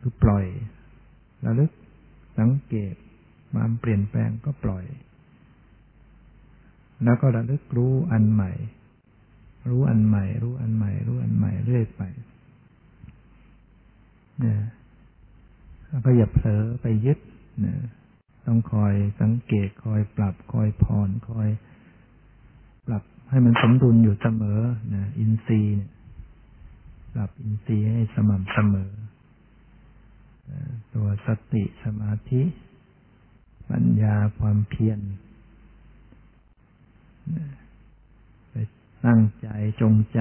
[0.00, 0.46] คือปล่อย
[1.44, 1.70] ระลึก
[2.38, 2.94] สังเกต
[3.52, 4.84] ความเปลี่ยนแปลงก็ปล่อย
[7.04, 8.52] แล้วก็ระลึกรู้อันใหม่
[9.70, 12.02] รู้อันใหม่ รู้อันใหม่ รู้อันใหม่เรื่อยไป
[14.40, 14.58] เนี่ย
[16.04, 17.18] ก็อย่าเผลอไปยึด
[17.64, 17.78] นี่ย
[18.46, 21.48] ต้องคอยสังเกตคอยปรับ คอยผ่อนคอย
[22.86, 24.60] ปรับให้มันสมดุลอยู่เสมอ
[24.94, 25.74] นะอินทรีย์
[27.14, 28.90] ปรับอินทรีย์ให้สม่ำเสมอ
[30.94, 32.42] ตัวสติสมาธิ
[33.70, 35.00] ปัญญาความเพียร
[38.50, 38.54] ไป
[39.06, 39.48] ตั้งใจ
[39.80, 40.20] จงใจ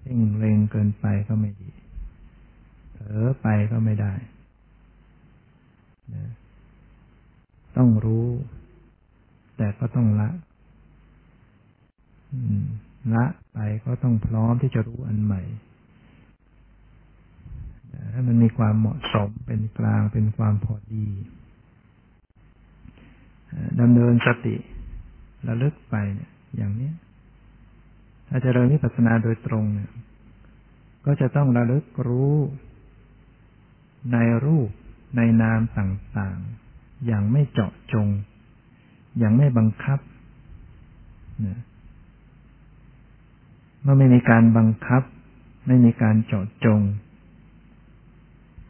[0.00, 1.70] เพ่งเล็งเกินไปก็ไม่ดี
[2.92, 4.14] เผลอไปก็ไม่ได้
[7.76, 8.28] ต้องรู้
[9.56, 10.28] แต่ก็ต้องละ
[13.14, 15.42] ละไปก็ต้องพร้อมที่จะรู้อันใหม่
[18.12, 21.06] ให้มันมีความเหมาะสมเป็นกลางเป็นความพอดี
[23.80, 24.56] ดำเนินสติ
[25.48, 26.90] ระลึกไปเนี่ย อย่างนี้
[28.28, 29.90] ถ้าจะเริญวิปัสสนาโดยตรงเนี่ย
[31.06, 32.34] ก็จะต้องระลึกรู้
[34.12, 34.70] ในรูป
[35.16, 38.08] ในนามต่างๆ อย่างไม่เจาะจง
[39.18, 39.98] อย่างไม่บังคับ
[43.82, 45.02] เมื่อไม่มีการบังคับ
[45.66, 46.80] ไม่มีการเจาะจง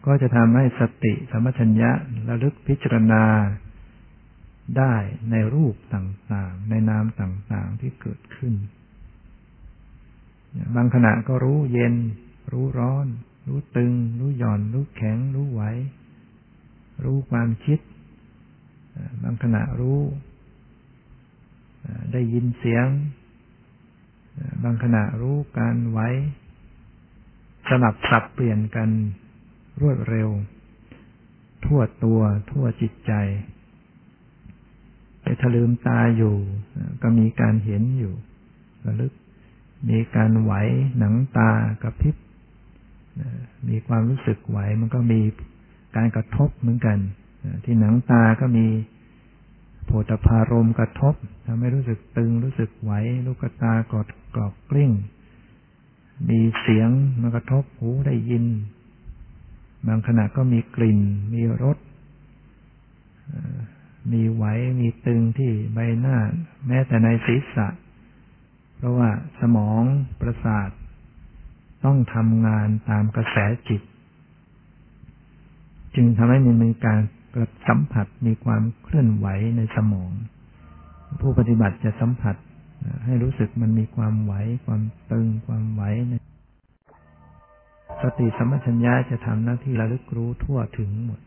[0.06, 1.90] ก็จะทำให้สติสัมปชัญญะ
[2.28, 3.24] ระลึกพิจารณา
[4.78, 4.94] ได้
[5.30, 8.54] ในรูปต่างๆ ในนามต่างๆที่เกิดขึ้น
[10.74, 11.94] บางขณะก็รู้เย็น
[12.52, 13.06] รู้ร้อน
[13.46, 15.62] รู้ตึง รู้หย่อน รู้แข็ง รู้ไหว
[17.04, 17.78] รู้ความคิด
[19.22, 20.00] บางขณะรู้
[22.12, 22.86] ได้ยินเสียง
[24.64, 26.00] บางขณะรู้การไหว
[27.68, 28.90] สลับสับเปลี่ยนกัน
[29.80, 30.28] รวดเร็ว
[31.64, 33.12] ทั่วตัวทั่วจิตใจ
[35.22, 36.36] แต่ถ้าลืมตาอยู่
[37.02, 38.14] ก็มีการเห็นอยู่
[38.86, 39.12] ระลึก
[39.90, 40.52] มีการไหว
[40.98, 41.50] หนังตา
[41.82, 42.16] กระพริบ
[43.68, 45.20] มีความรู้สึกไหวมันก็มี
[45.96, 46.98] การกระทบเหมือนกัน
[47.64, 48.66] ที่หนังตาก็มี
[49.84, 51.14] โผฏพารมกระทบ
[51.46, 52.92] ทำให้รู้สึกตึงรู้สึกไหว
[53.26, 54.92] ลูกตากรดกรอกกลิ้ง
[56.28, 58.44] มีเสียงมากระทบหูได้ยิน
[59.86, 61.00] บางขณะก็มีกลิ่น
[61.34, 61.78] มีรส
[64.12, 64.44] มีไหว
[64.80, 66.18] มีตึงที่ใบหน้า
[66.66, 67.68] แม้แต่ในศีรษะ
[68.76, 69.82] เพราะว่าสมอง
[70.20, 70.70] ประสาท
[71.84, 73.36] ต้องทำงานตามกระแส
[73.68, 73.82] จิต
[75.96, 77.00] จึงทำให้มันมีการ
[77.34, 80.12] กระสัมผัสมีความเคลื่อนไหวในสมอง
[81.20, 82.36] ผู้ปฏิบัติจะสัมผัส
[83.04, 84.32] ให้รู้สึกมันมีความไหว
[84.66, 86.14] ความตึง ความไหวใน
[88.02, 91.20] สติสมัชัญญาจะทำหน้าที่ระลึกรู้ทั่วถึงหมด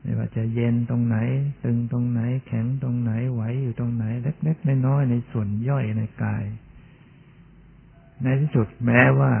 [0.00, 1.16] ไม่ว่าจะเย็นตรงไหน
[1.64, 6.44] ตึงตรงไหน แข็งตรงไหน ไหวอยู่ตรงไหน เล็กๆน้อยๆในส่วนย่อยในกาย
[8.22, 9.32] ในที่สุดแม้ว่า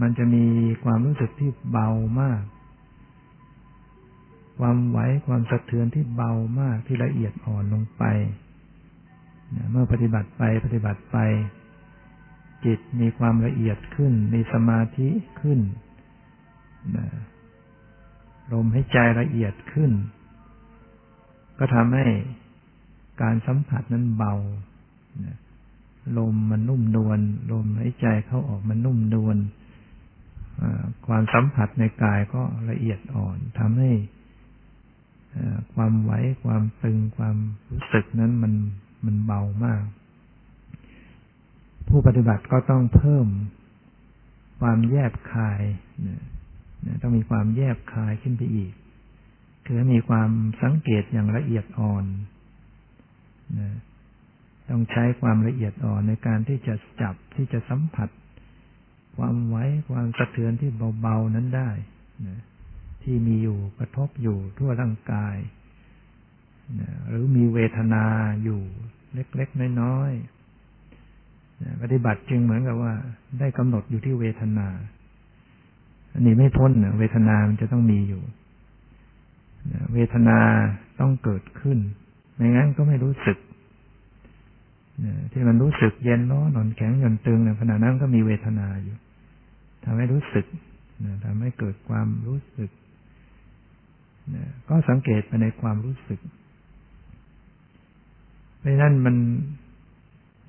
[0.00, 0.44] มันจะมี
[0.84, 1.88] ความรู้สึกที่เบา
[2.20, 2.42] มาก
[4.58, 8.04] ความไหวความสะเทือนที่เบามากที่ละเอียดอ่อนลงไป
[9.70, 11.16] เมื่อปฏิบัติไปปฏิบัติไป
[12.64, 15.08] จิตมีความละเอียดขึ้น มีสมาธิ
[15.40, 15.60] ขึ้น
[18.52, 19.92] ลมให้ใจละเอียดขึ้น
[21.58, 22.06] ก็ทำให้
[23.22, 24.34] การสัมผัสนั้นเบา
[26.18, 27.20] ลมมันนุ่มนวล
[27.52, 29.36] ลมหายใจเข้าออกมันนุ่มนวล
[31.06, 33.90] ความสัมผัสในกายก็ละเอียดอ่อนทำให้
[35.74, 36.12] ความไหว
[36.44, 37.36] ความตึงความ
[37.70, 38.52] รู้สึกนั้นมัน
[39.06, 39.84] มันเบามาก
[41.88, 43.26] ผู้ปฏิบัติก็ต้องเพิ่ม
[44.60, 45.62] ความแยบคาย
[47.02, 48.72] ต้องมีความแยบคายขึ้นไปอีก
[49.66, 50.30] คือมีความ
[50.62, 52.04] สังเกตอย่างละเอียดอ่อน
[53.58, 53.70] นะ
[54.68, 58.08] ต้องใช้ความละเอียดอ่อนในการที่จะจับที่จะสัมผัส
[59.16, 59.56] ความไหว
[59.90, 61.70] ความสะเทือนที่เบาๆนั้นได้
[62.28, 62.40] นะ
[63.06, 65.36] ที่มีอยู่กระทบอยู่ทั่วร่างกาย
[66.80, 68.04] นะหรือมีเวทนา
[68.44, 68.60] อยู่
[69.14, 72.92] เล็กๆน้อยๆนะปฏิบัติจึงเหมือนกับว่า
[73.38, 74.68] ได้กำหนดอยู่ที่เวทนา
[76.14, 78.22] อันนี้ไม่พ้นเวทนามันจะต้องมีอยู่
[79.94, 80.38] เวทนา
[81.00, 81.78] ต้องเกิดขึ้น
[82.34, 83.38] ไม่งั้นก็ไม่รู้สึก
[85.32, 88.96] ที่มันรู้สึกเย็นร้อนหนอนแข็งหย่อนตึงขณะนั้นก็มีเวทนาอยู่
[89.84, 90.46] ทำให้รู้สึก
[91.24, 92.70] ทำให้เกิดความรู้สึก
[94.68, 96.20] ก็สังเกตไปในความรู้สึก
[98.58, 99.16] เพราะนั้นมัน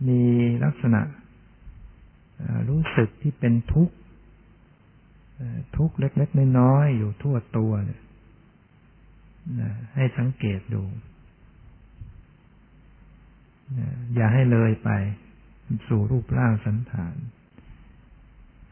[0.08, 0.22] มี
[0.64, 1.02] ลักษณะ
[2.70, 3.96] รู้สึกที่เป็นทุกข์
[5.78, 8.02] ทุกข์เล็ก ๆ น้อยๆอยู่ทั่วตัวเนี่ย
[9.96, 10.84] ให้สังเกตดู
[14.16, 14.90] อย่าให้เลยไป
[15.88, 17.16] สู่รูปร่างสันฐาน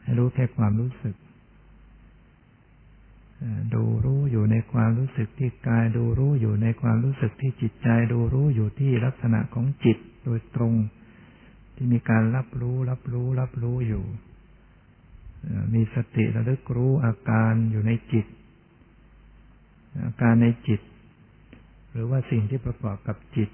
[0.02, 1.16] ให้รู้แค่ความรู้สึก
[3.74, 10.74] ดูรู้อยู่ในความรู้สึกที่กาย ดูรู้อยู่ในความรู้สึกที่จิตใจ ดูรู้อยู่ที่ลักษณะของจิตโดยตรง
[11.76, 14.04] ที่มีการรับรู้ รับรู้ รับรู้อยู่
[15.74, 18.26] มีสติระลึกรู้อาการอยู่ในจิต
[20.04, 20.80] อาการในจิต
[21.92, 23.50] หรือว่าสิ่งที่ประกอบกับจิต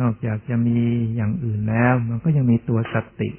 [0.00, 0.78] นอกจากจะมี
[1.16, 3.30] อย่างอื่นแล้ว มันก็ยังมีตัวสติ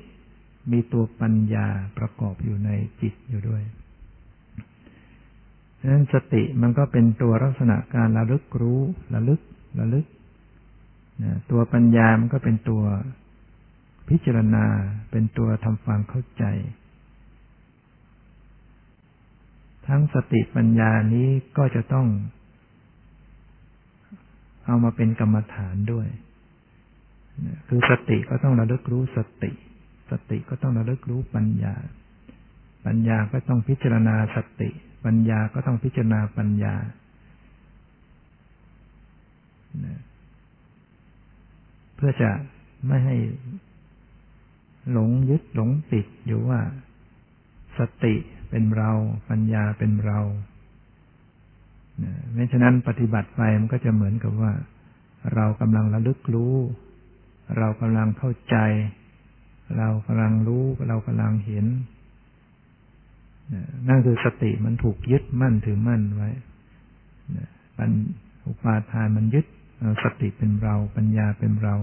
[0.72, 1.67] มีตัวปัญญา
[1.98, 2.69] ประกอบอยู่ใน
[3.02, 3.63] จิตอยู่ด้วย
[5.86, 8.82] ดังนั้นสติมันก็เป็นตัวลักษณะการระลึกรู้
[9.13, 9.41] ระลึก
[9.80, 10.06] ระลึก
[11.52, 12.84] ตัวปัญญามันก็เป็นตัว
[14.10, 14.65] พิจารณา
[15.12, 16.43] เป็นตัวทำความเข้าใจ
[19.88, 22.08] ทั้งสติปัญญานี้ก็จะต้อง
[24.65, 26.08] เอามาเป็นกรรมฐานด้วย
[27.67, 29.52] คือสติก็ต้องระลึกรู้สติ
[30.12, 31.76] สติก็ต้องระลึกรู้ปัญญา
[32.86, 34.69] ปัญญาก็ต้องพิจารณาสติ
[35.06, 36.76] ปัญญาก็ต้องพิจารณาปัญญา
[41.96, 42.32] เพื่อจะ
[42.88, 43.15] ไม่ให้
[44.92, 46.60] หลงยึดหลงติดอยู่ว่า
[47.77, 48.15] สติ
[48.50, 48.92] เป็นเรา
[49.30, 50.19] ปัญญาเป็นเรา
[52.34, 54.52] ไม่ฉะนั้นปฏิบัติไปมันก็จะเหมือนกับว่า
[55.36, 56.56] เรากำลังระลึกรู้
[57.58, 58.58] เรากำลังเข้าใจ
[59.77, 61.65] เรากำลังรู้ เรากำลังเห็น
[63.87, 66.29] นั่นคือสติมันถูกยึดมั่นถือมั่นไว้
[67.77, 67.89] ปัญ
[68.48, 69.46] อุปาทานมันยึด
[70.04, 71.75] สติเป็นเราปัญญาเป็นเรา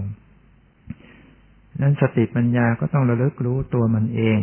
[1.82, 4.40] นั้นสติปัญญาก็ต้องระลึกรู้ตัวมันเอง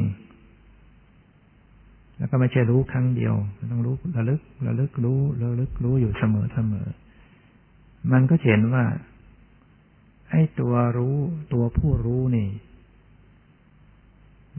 [2.18, 3.34] แล้วก็ไม่ใช่รู้ครั้งเดียว
[3.72, 6.88] ต้องรู้ระลึกระลึกรู้ระลึกรู้อยู่เสมอเสมอ
[8.11, 8.86] มันก็เห็นว่า
[10.30, 11.15] ไอ้ตัวรู้
[11.53, 12.49] ตัวผู้รู้นี่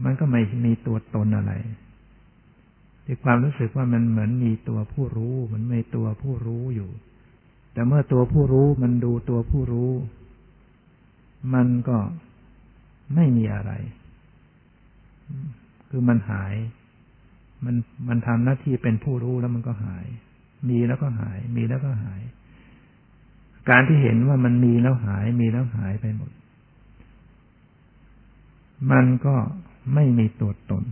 [0.03, 1.53] มันก็ไม่มีตัวตนอะไร
[3.11, 6.89] ที่ความรู้สึกว่ามันเหมือนมีตัวผู้รู้ มันไม่ตัวผู้รู้อยู่
[7.73, 9.91] แต่เมื่อตัวผู้รู้มันดูตัวผู้รู้
[11.53, 11.97] มันก็
[13.15, 13.71] ไม่มีอะไร
[15.89, 16.53] คือมันหาย
[17.65, 17.75] มัน
[18.07, 20.05] มันทำหน้าที่เป็นผู้รู้แล้วมันก็หาย
[20.69, 22.21] มีแล้วก็หาย มีแล้วก็หาย
[23.69, 26.31] การที่เห็นว่ามันมีแล้วหาย มีแล้วหายไปหมด
[28.91, 29.35] มันก็
[29.93, 30.83] ไม่มีตัวตน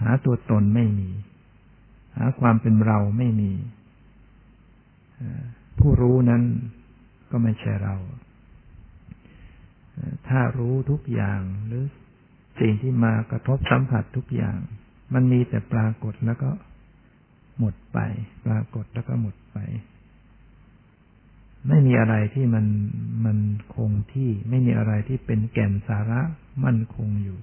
[0.00, 1.10] หาตัวตนไม่มี
[2.16, 3.52] หาความเป็นเราไม่มี
[5.78, 6.42] ผู้รู้นั้น
[7.30, 7.96] ก็ไม่ใช่เรา
[10.28, 11.84] ถ้ารู้ทุกอย่างหรือ
[12.60, 14.58] สิ่งที่มากระทบสัมผัสทุกอย่าง
[15.14, 16.50] มันมีแต่ปรากฏแล้วก็
[17.58, 17.98] หมดไป
[18.46, 19.58] ปรากฏแล้วก็หมดไป
[21.68, 22.66] ไม่มีอะไรที่มัน
[23.24, 23.38] มัน
[23.74, 26.20] คงที่ ไม่มีอะไรที่เป็นแก่นสาระ
[26.64, 27.38] มั่นคงอยู่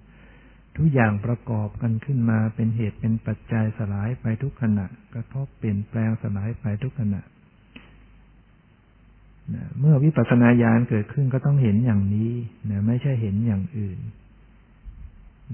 [0.78, 7.21] ทุกอย่างประกอบกันขึ้นมาเป็นเหตุเป็นปัจจัยสลายไปทุกขณะ กระทบเปลี่ยนแปลงสลายไปทุกขณะ
[9.53, 12.32] นะเมื่อวิปัสสนาญาณเกิดขึ้นก็ต้องเห็นอย่างนี้
[12.69, 13.99] นะไม่ใช่เห็นอย่างอื่น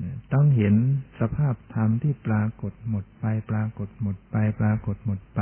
[0.01, 0.76] นะต้องเห็น
[1.19, 5.41] สภาพธรรมที่ปรากฏหมดไป ปรากฏหมดไป ปรากฏหมดไป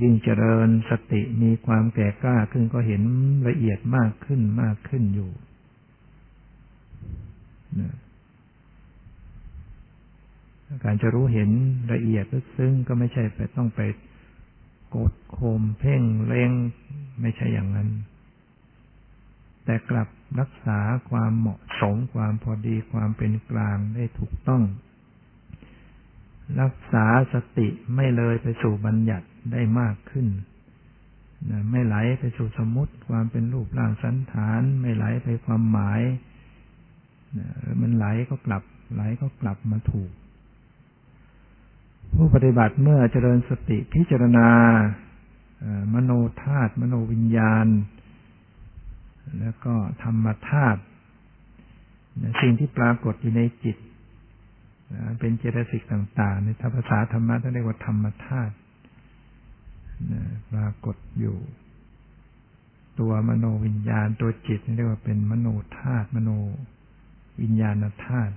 [0.00, 3.02] ยิ่งเจริญสติมีความแก่กล้าขึ้นก็เห็น
[3.48, 5.30] ละเอียดมากขึ้นมากขึ้นอยู่
[7.80, 7.92] นะ
[10.82, 11.50] การจะรู้เห็น
[11.92, 13.80] ละเอียดลึกซึ้งก็ไม่ใช่ไปต้องไป
[14.96, 16.52] กดข่มเพ่งเล็ง
[17.20, 17.88] ไม่ใช่อย่างนั้น
[19.64, 20.08] แต่กลับ
[20.40, 24.62] รักษาความเหมาะสมความพอดีความเป็นกลางได้ถูกต้อง
[26.60, 30.26] รักษาสติไม่เลยไปสู่บัญญัติได้มากขึ้น
[31.50, 36.00] นะไม่ไหลไปสู่สมมติความเป็นรูปร่างสันฐาน ไม่ไหลไปความหมาย
[37.38, 37.48] นะ
[37.80, 38.62] มันไหลก็กลับ
[38.94, 40.10] ไหลก็กลับมาถูก
[42.14, 44.48] ผู้ปฏิบัติเมื่อเจริญสติพิจารณา
[45.94, 47.66] มโนธาตุมโนวิญญาณ
[49.40, 50.80] แล้วก็ธรรมธาตุ
[52.40, 53.76] สิ่งที่ปรากฏอยู่ในจิต
[55.18, 58.54] เป็นเจตสิกต่าง ๆ ในภาษาธรรมะท่านเรียกว่าธรรมธาตุ
[60.52, 61.36] ปรากฏอยู่
[63.00, 65.48] ตัวมโนวิญญาณตัวจิตเรียกว่าเป็นมโน
[65.78, 66.30] ธาตุมโน
[67.40, 68.34] วิญญาณธาตุ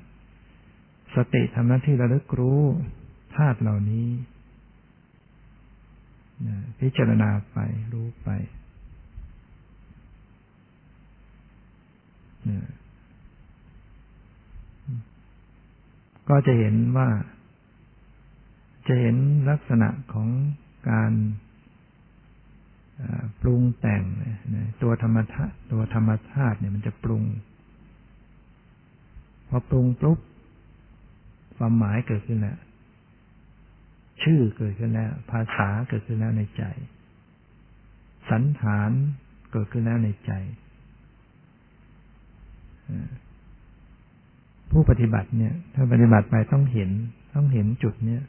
[1.16, 2.64] สติทำหน้าที่ระลึกรู้
[3.36, 4.08] ธาตุเหล่านี้
[6.80, 7.58] พิจารณาไป
[7.94, 8.30] รู้ไป
[16.30, 17.10] ก็จะเห็นว่า
[18.88, 19.16] จะเห็น
[19.50, 20.28] ลักษณะของ
[20.90, 21.14] การ
[23.42, 24.04] ปรุงแต่ง
[24.82, 27.24] ตัวธรรมธาตุตัวธรรมธาตุเนี่ยมันจะปรุง
[29.50, 30.20] พอปรุงปุ๊บ
[31.58, 32.58] ความหมายเกิดขึ้นแล้ว
[34.24, 36.64] ชื่อเกิดขึ้นแล้ว ภาษาเกิดขึ้นแล้วในใจ
[38.30, 38.92] สันฐาน
[39.52, 40.32] เกิดขึ้นแล้วในใจ
[44.72, 46.92] ผู้ปฏิบัติเนี่ย ถ้าปฏิบัติไปต้องเห็น
[47.36, 48.24] ต้องเห็นจุดเนี้ย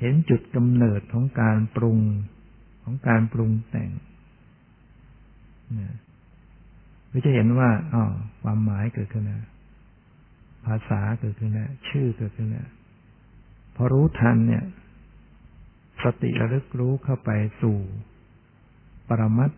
[0.00, 1.98] เห็นจุดกำเนิดของการปรุง
[2.82, 3.90] ของการปรุงแต่ง
[7.10, 8.04] ก็จะเห็นว่าอ๋อ
[8.42, 9.42] ความหมายเกิดขึ้นแล้ว
[10.66, 12.68] ภาษาเกิดขึ้นแล้วชื่อเกิดขึ้นแล้ว
[13.76, 14.64] พอรู้ทันเนี่ย
[16.04, 17.30] สติระลึกรู้เข้าไป
[17.62, 17.78] สู่
[19.08, 19.50] ปรมัต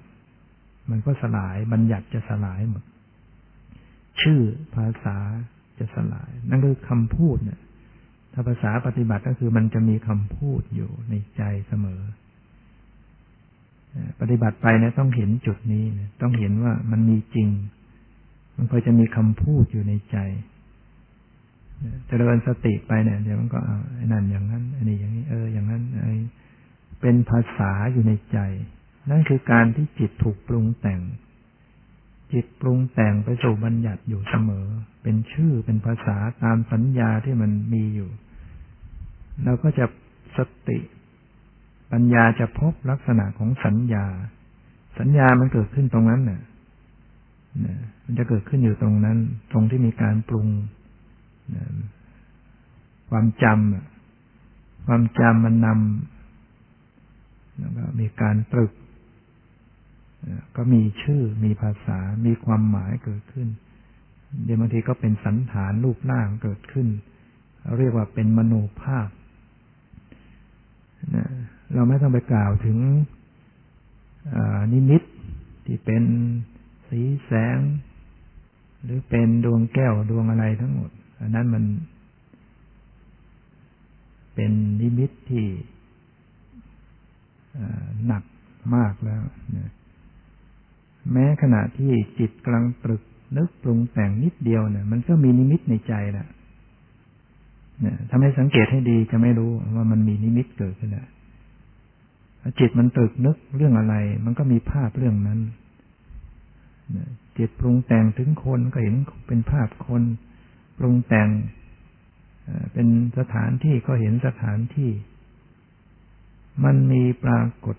[0.90, 2.82] มันก็สลาย บัญญัติจะสลายหมด
[4.20, 4.40] ชื่อ
[4.74, 5.18] ภาษา
[5.78, 7.60] จะสลาย นั่นคือคำพูดเนี่ย
[8.32, 12.02] ถ้าภาษาปฏิบัติก็คือมันจะมีคำพูดอยู่ในใจเสมอ
[14.20, 15.84] ปฏิบัติไปเนี่ยต้องเห็นจุดนี้
[16.22, 17.48] ต้องเห็นว่ามันมีจริง
[18.56, 20.16] มันก็จะมีคำพูดอยู่ในใจ
[22.08, 26.14] เจริญสติไปเนี่ยเดี๋ยวมันก็อาไอ้นั่นอย่างนั้นอันนี้อย่างนี้เอออย่างนั้นไอ้
[27.00, 28.38] เป็นภาษาอยู่ในใจ
[29.10, 31.00] นั่นคือการที่จิตถูกปรุงแต่ง
[32.32, 34.66] จิตปรุงแต่งไปสู่บัญญัติอยู่เสมอ
[35.02, 38.10] เป็นชื่อเป็นภาษาตามสัญญาที่มันมีอยู่
[39.44, 39.84] เราก็จะ
[40.36, 40.78] สติ
[41.92, 44.06] ปัญญาจะพบลักษณะของสัญญา
[44.98, 46.40] สัญญามันเกิดขึ้นตรงนั้นเนี่ย
[48.04, 49.18] มันจะเกิดขึ้นอยู่ตรงนั้น
[49.52, 50.46] ตรงที่มีการปรุง
[53.10, 58.72] ความจำความจำมันนำแล้วก็มีการตรึก
[60.56, 63.48] ก็มีชื่อมีภาษา มีความหมายเกิดขึ้น
[64.44, 66.88] เดี๋ยวบางทีก็เป็นสันฐานรูปร่างเกิดขึ้น
[67.78, 69.08] เรียกว่าเป็นมโนภาพ
[71.74, 72.78] เราไม่ต้องไปกล่าวถึง
[74.72, 75.02] นิมิต
[75.66, 76.02] ที่เป็น
[76.88, 77.58] สีแสง
[78.82, 80.90] หรือเป็นดวงแก้วดวงอะไรทั้งหมด
[81.22, 81.64] อันนั้นมัน
[84.34, 85.46] เป็นนิมิตที่
[88.06, 88.22] หนัก
[88.74, 89.22] มากแล้ว
[89.56, 89.70] นะ
[91.12, 93.02] แม้ขณะที่จิตกำลังตรึก
[93.36, 96.26] นึกปรุงแต่งนิดเดียวเนี่ย มันก็มีนิมิตในใจแหละ
[97.80, 101.08] เนี่ยถ้าไม่สังเกตให้ดีจะไม่รู้ว่ามันมีนิมิตเกิดขึ้นแล้ว
[102.58, 103.94] จิตมันตรึกนึกเรื่องอะไร
[104.24, 105.40] มันก็มีภาพเรื่องนั้น
[107.38, 108.94] จิตปรุงแต่งถึงคนก็เห็น
[109.26, 110.02] เป็นภาพคน
[110.78, 111.28] ปรุงแต่ง
[112.72, 114.90] เป็นสถานที่ก็เห็นสถานที่
[116.64, 117.76] มันมีปรากฏ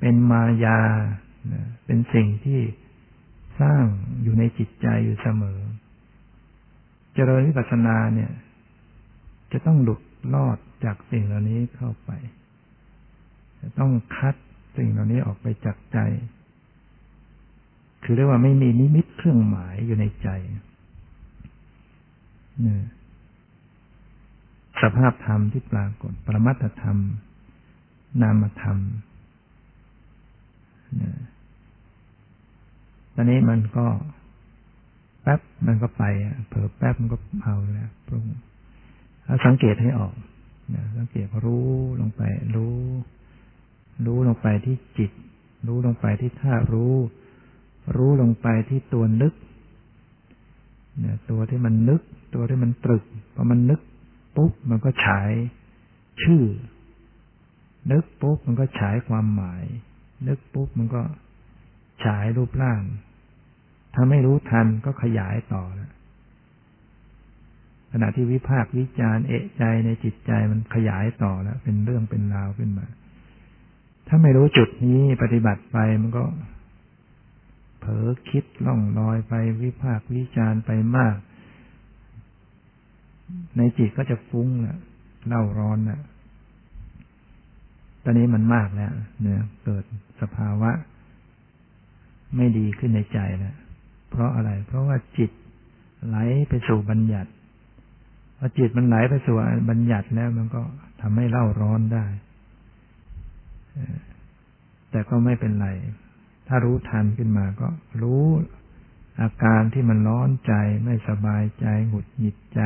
[0.00, 0.80] เป็นมายา
[1.84, 2.60] เป็นสิ่งที่
[3.60, 3.84] สร้าง
[4.22, 5.60] อยู่ในจิตใจอยู่เสมอ
[7.14, 8.32] เจริญวิปัสสนาเนี่ย
[9.52, 10.00] จะต้องหลุด
[10.34, 12.10] ลอดจากสิ่งเหล่านี้เข้าไป
[13.60, 14.34] จะต้องคัด
[14.76, 15.98] สิ่งเหล่านี้ออกไปจากใจ
[18.02, 20.28] คือเรียกว่าไม่มีนิมิตเครื่องหมายอยู่ในใจ
[24.80, 26.98] สภาพธรรมที่ปรากฏ ปรมัตธรรม
[28.22, 28.78] นามธรรม
[33.14, 33.86] ตอนนี้มันก็
[35.22, 36.04] แป๊บมันก็ไป
[36.48, 38.24] เผลอแป๊บมันก็เอาแล้วปรุง
[39.44, 40.14] สังเกตให้ออก
[40.98, 41.68] สังเกตรู้
[42.00, 42.22] ลงไป
[42.54, 42.78] รู้
[44.06, 45.10] รู้ลงไปที่จิต
[45.66, 46.94] รู้ลงไปที่ท่ารู้
[47.96, 49.34] รู้ลงไปที่ตัวนึก
[51.30, 52.00] ตัวที่มันนึก
[52.36, 53.80] ตัวที่มันตรึกพอมันนึก
[54.36, 55.30] ปุ๊บมันก็ฉาย
[56.22, 56.42] ชื่อ
[57.92, 59.64] นึกปุ๊บมันก็ฉายความหมาย
[60.28, 61.02] นึกปุ๊บมันก็
[62.04, 62.82] ฉายรูปร่าง
[63.94, 65.90] ถ้าไม่รู้ทันก็ขยายต่อแล้ว
[67.92, 72.86] ขณะที่วิพากวิจารเอะใจในจิตใจมันขยายต่อแล้ว เป็นเรื่องเป็นราวขึ้นมา
[74.08, 76.24] ถ้าไม่รู้จุดนี้ปฏิบัติไปมันก็
[77.80, 81.16] เผลอคิดล่องลอยไปวิพากวิจารไปมาก
[83.56, 84.78] ในจิตก็จะฟุ้งแล้ว
[85.28, 86.02] เล่าร้อนแล้ว
[88.02, 89.84] ตอนนี้มันมากแล้วเนี่ยเกิด
[90.20, 90.70] สภาวะ
[92.36, 93.56] ไม่ดีขึ้นในใจแล้ว
[94.10, 95.30] เพราะอะไร เพราะว่าจิต
[96.06, 96.16] ไหล
[96.48, 97.30] ไปสู่บัญญัติ
[98.38, 99.36] พอจิตมันไหลไปสู่
[99.70, 100.62] บัญญัติแล้ว มันก็
[101.00, 102.06] ทำให้เล่าร้อนได้
[104.90, 105.68] แต่ก็ไม่เป็นไร
[106.48, 107.68] ถ้ารู้ทันขึ้นมาก็
[108.02, 108.24] รู้
[109.20, 110.54] อาการที่มันร้อนใจ
[110.84, 112.60] ไม่สบายใจหงุดหงิดใจ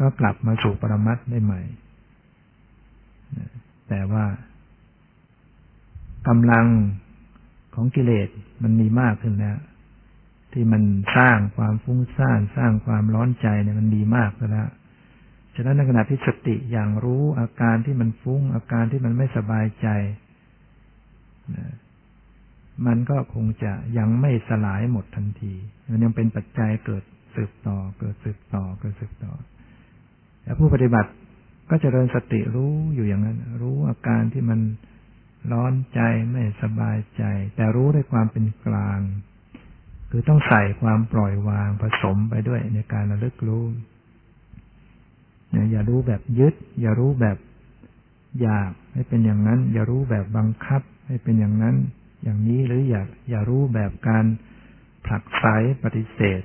[0.00, 1.60] ก็กลับมาสู่ปรมัตได้ใหม่
[3.88, 4.24] แต่ว่า
[6.28, 6.66] กำลัง
[7.74, 8.28] ของกิเลส
[8.62, 9.58] มันมีมากขึ้นแล้ว
[10.52, 10.82] ที่มัน
[11.16, 14.70] สร้างความฟุ้งซ่านสร้างความร้อนใจเนี่ยมันดีมากแล้ว
[15.54, 19.88] ฉะนั้นในขณะที่สติอย่างรู้อาการที่มันฟุ้ง อาการที่มันไม่สบายใจ
[22.86, 25.54] มันก็คงจะยังไม่สลายหมดทันที
[25.90, 29.32] มันยังเป็นปัจจัยเกิดสืบต่อ เกิดสืบต่อ เกิดสืบต่อ
[30.50, 31.10] แต่ผู้ปฏิบัติ
[31.70, 34.60] ก็จะเริญสติรู้อยู่อย่างนั้น รู้อาการที่มัน
[35.52, 37.22] ร้อนใจไม่สบายใจ
[37.56, 39.00] แต่รู้ด้วยความเป็นกลาง
[40.10, 43.64] คือต้องใส่ความปล่อยวางผสมไปด้วยในการระลึกรู้
[45.70, 47.36] อย่ารู้แบบยึด อย่ารู้แบบ
[48.40, 51.76] อยากให้เป็นอย่างนั้น อย่ารู้แบบบังคับ ให้เป็นอย่างนั้น
[52.22, 54.24] อย่างนี้หรืออย่าอย่ารู้แบบการ
[55.04, 55.44] ผลักไส
[55.82, 56.42] ปฏิเสธ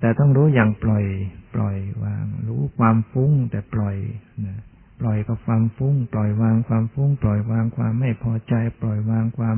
[0.00, 1.06] แต่ต้องรู้อย่างปล่อย
[1.54, 3.96] ปล่อยวาง รู้ความฟุ้งแต่ปล่อย
[4.46, 4.56] นะ
[5.00, 9.56] ปล่อยกับความฟุ้ง ปล่อยวางความฟุ้ง ปล่อยวางความไม่พอใจ ปล่อยวางความ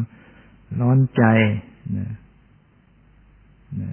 [0.80, 1.22] ร้อนใจ
[1.98, 2.10] นะ
[3.82, 3.92] นะ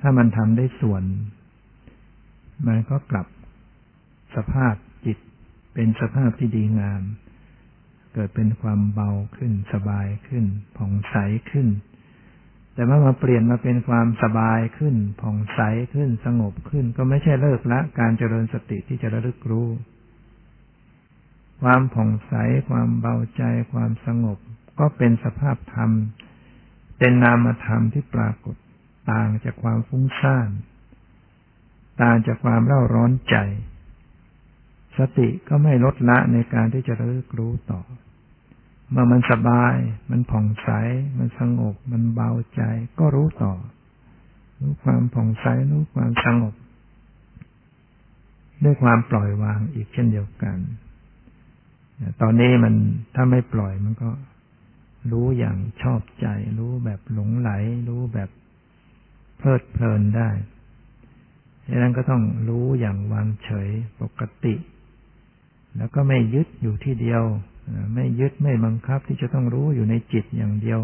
[0.00, 1.02] ถ้ามันทำได้ส่วน
[2.66, 3.26] มันก็กลับ
[4.36, 4.74] สภาพ
[5.04, 5.18] จิต
[5.74, 7.02] เป็นสภาพที่ดีงาม
[8.12, 10.44] เกิดเป็นความเบาขึ้นสบายขึ้น
[10.76, 11.16] ผ่องใส
[11.50, 11.66] ขึ้น
[12.78, 15.60] แต่เมื่อมาเปลี่ยนมาเป็นความสบายขึ้นผ่องใส
[15.94, 19.68] ขึ้นสงบขึ้น ก็ไม่ใช่เลิกละ การเจริญสติที่จะระลึกรู้
[21.62, 22.32] ความผ่องใส
[22.70, 24.38] ความเบาใจ ความสงบ
[24.78, 25.90] ก็เป็นสภาพธรรม
[26.98, 28.56] เป็นนามธรรมที่ปรากฏ
[29.10, 30.48] ต่างจากความฟุ้งซ่าน
[32.02, 33.36] ต่างจากความเร่าร้อนใจ
[34.98, 37.82] สติก็ไม่ลดละในการที่จะระลึกรู้ต่อ
[38.90, 39.76] เมื่อมันสบาย
[40.10, 40.68] มันผ่องใส
[41.18, 42.62] มันสงบ มันเบาใจ
[42.98, 43.52] ก็รู้ต่อ
[44.60, 46.54] รู้ความผ่องใส รู้ความสงบ
[48.64, 50.58] ด้วยความปล่อยวางอีกเช่นเดียวกัน
[52.20, 52.74] ตอนนี้มัน
[53.14, 54.10] ถ้าไม่ปล่อยมันก็
[55.12, 56.26] รู้อย่างชอบใจ
[56.58, 57.50] รู้แบบหลงไหล
[57.88, 58.30] รู้แบบ
[59.38, 60.30] เพลิดเพลินได้
[61.68, 63.68] ดังนั้นก็ต้องรู้อย่างวางเฉย
[64.00, 64.54] ปกติ
[65.76, 67.22] แล้วก็ไม่ยึดอยู่ที่เดียว
[67.94, 70.80] ไม่ยึดไม่บังคับที่จะต้องรู้อยู่ในจิตอย่างเดียว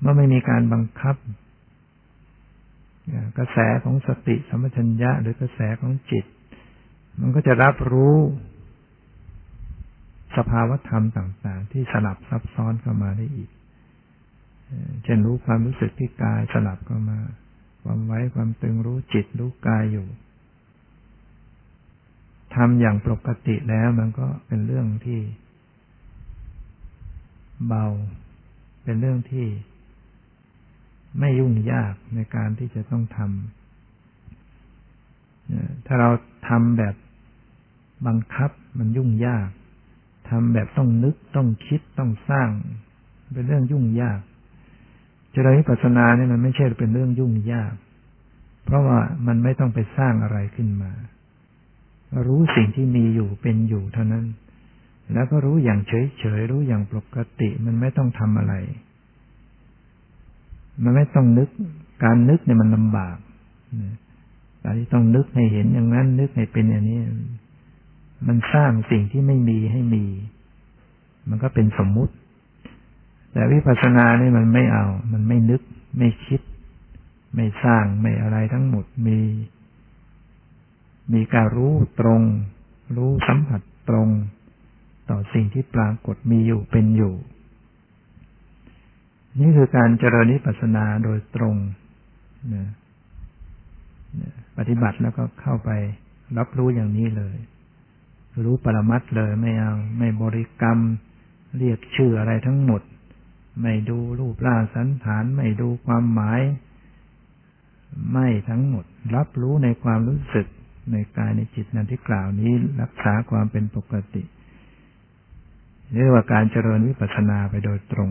[0.00, 1.16] เมื่อไม่มีการบังคับ
[3.38, 6.24] กระแสของสติสมัชัญญะหรือกระแสของจิต
[7.20, 8.16] มันก็จะรับรู้
[10.36, 13.50] สภาวธรรมต่าง ๆ ที่สลับซับซ้อนเข้ามาได้อีก
[15.04, 17.18] เช่นรู้ความรู้สึกที่กายสลับเข้ามา
[17.82, 20.06] ความไว้ความตึงรู้จิตรู้กายอยู่
[22.56, 25.20] ทำอย่างปกติแล้วมันก็เป็นเรื่องที่
[27.66, 27.86] เบา
[28.84, 29.46] เป็นเรื่องที่
[31.18, 36.10] ไม่ยุ่งยากในการที่จะต้องทำถ้าเรา
[36.48, 36.94] ทำแบบ
[38.06, 39.48] บังคับมันยุ่งยาก
[40.30, 42.50] ทำแบบต้องนึกต้องคิดต้องสร้าง
[43.34, 44.20] เป็นเรื่องยุ่งยาก
[45.32, 47.72] เจริญวิปัสสนาเนี่ยมันไม่ใช่เป็นเรื่องยุ่งยาก
[48.64, 50.92] เพราะว่ามันไม่ต้องไปสร้างอะไรขึ้นมา
[52.26, 54.24] รู้สิ่งที่มีอยู่เป็นอยู่เท่านั้น
[55.12, 58.54] แล้วก็รู้อย่างเฉยๆรู้อย่างปกติมันไม่ต้องทำอะไร
[60.82, 61.48] มันไม่ต้องนึก
[62.04, 63.16] การนึกเนี่ยมันลำบาก
[64.62, 66.98] การที่ต้องนึกให้เห็นอย่างนั้น นึกให้เป็นอย่างนี้
[68.26, 70.04] มันสร้างสิ่งที่ไม่มีให้มี
[71.28, 72.14] มันก็เป็นสมมุติ
[73.32, 75.62] แต่วิปัสสนาเนี่ยมันไม่เอา มันไม่นึก
[75.98, 76.40] ไม่คิด
[77.34, 79.18] ไม่สร้างไม่อะไรทั้งหมดมี
[81.14, 82.22] มีการรู้ตรง
[82.96, 84.08] รู้สัมผัสตรง
[85.10, 87.14] ต่อสิ่งที่ปรากฏมีอยู่เป็นอยู่
[89.40, 91.56] นี่คือการเจริญนิพพานาโดยตรง
[92.54, 92.66] นะ
[94.56, 95.70] ปฏิบัติแล้วก็เข้าไป
[96.38, 97.36] รับรู้อย่างนี้เลย
[98.44, 100.78] รู้ปรมัตเลยไม่เอาไม่บริกรรม
[101.58, 102.82] เรียกชื่ออะไรทั้งหมด
[103.62, 106.40] ไม่ดูรูปร่างสันฐาน ไม่ดูความหมาย
[108.12, 108.84] ไม่ทั้งหมด
[109.16, 110.46] รับรู้ในความรู้สึก
[110.92, 114.22] ในกายในจิตนั้นที่กล่าวนี้รักษาความเป็นปกติ
[115.92, 118.10] เรียกว่าการเจริญวิปัสสนาไปโดยตรง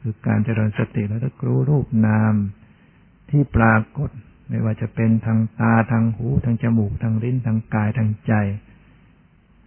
[0.00, 2.34] คือการเจริญสติแล้วก็รู้รูปนาม
[3.30, 4.10] ที่ปรากฏ
[4.48, 8.32] ไม่ว่าจะเป็นทางตาทางหูทางจมูกทางลิ้นทางกายทางใจ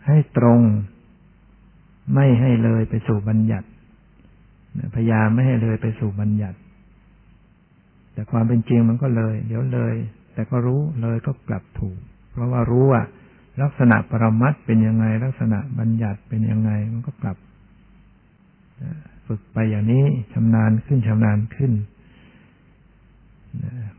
[0.07, 0.61] ให้ตรง
[2.13, 3.67] ไม่ให้เลยไปสู่บัญญัติ
[4.95, 6.57] พยายามไม่ให้เลยไปสู่บัญญัติ
[8.13, 9.95] แต่ความเป็นจริงมันก็เลย เดี๋ยวเลย
[10.33, 11.99] แต่ก็รู้เลยก็กลับถูก
[12.33, 13.01] เพราะว่ารู้ว่า
[13.61, 17.37] ลักษณะปรมัตเป็นยังไง ลักษณะบัญญัติเป็นยังไง มันก็กลับ
[19.27, 21.71] ฝึกไปอย่างนี้ชำนาญขึ้นชำนาญขึ้น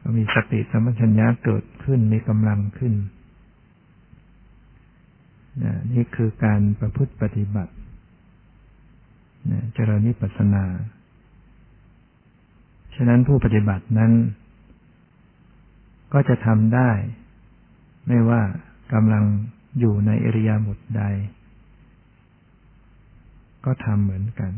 [0.00, 2.94] ก็มีสติสัมปชัญญะเกิดขึ้นมีกำลังขึ้น
[5.92, 7.72] นี่คือการประพฤติปฏิบัติ
[9.74, 10.64] เจริญนิพพานา
[12.94, 14.12] ฉะนั้นผู้ปฏิบัตินั้น
[16.12, 16.90] ก็จะทำได้
[18.06, 18.40] ไม่ว่า
[18.92, 19.24] กำลัง
[19.78, 21.02] อยู่ในอริยาบทใด
[23.64, 24.52] ก็ทำเหมือนกัน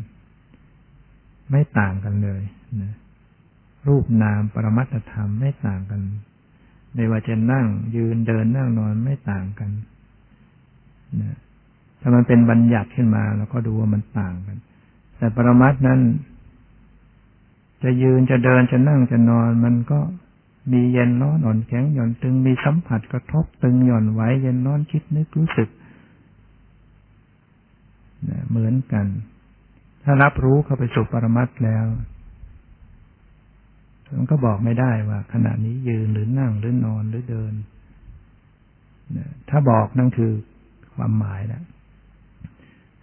[1.50, 2.42] ไม่ต่างกันเลย
[2.82, 2.92] นะ
[3.88, 6.00] รูปนามปรมัตธรรมไม่ต่างกัน
[6.94, 7.66] ไม่ว่าจะนั่ง
[7.96, 9.70] ยืนเดินนั่งนอนไม่ต่างกัน
[11.20, 11.36] นะ
[12.00, 14.58] ถ้ามันเป็นบัญญัติขึ้นมาเราก็ดูว่ามันต่างกัน
[15.16, 16.00] แต่ปรมัตนั้น
[17.82, 20.00] จะยืนจะเดินจะนั่งจะนอนมันก็
[20.72, 25.68] มีเย็นร้อนอ่อนแข็งหย่อนตึงมีสัมผัสกระทบตึงหย่อนไหวเย็นร้อนคิดนึกรู้สึก
[28.50, 29.06] เหมือนกัน
[30.04, 31.84] ถ้ารับรู้เข้าไปสู่ปรมัตแล้ว
[34.16, 37.54] มันก็บอกไม่ได้ว่า ขณะนี้ยืนหรือนั่งหรือนอนหรือเดิน
[39.48, 40.32] ถ้าบอกนั่นคือ
[40.94, 41.64] ความหมายแล้ว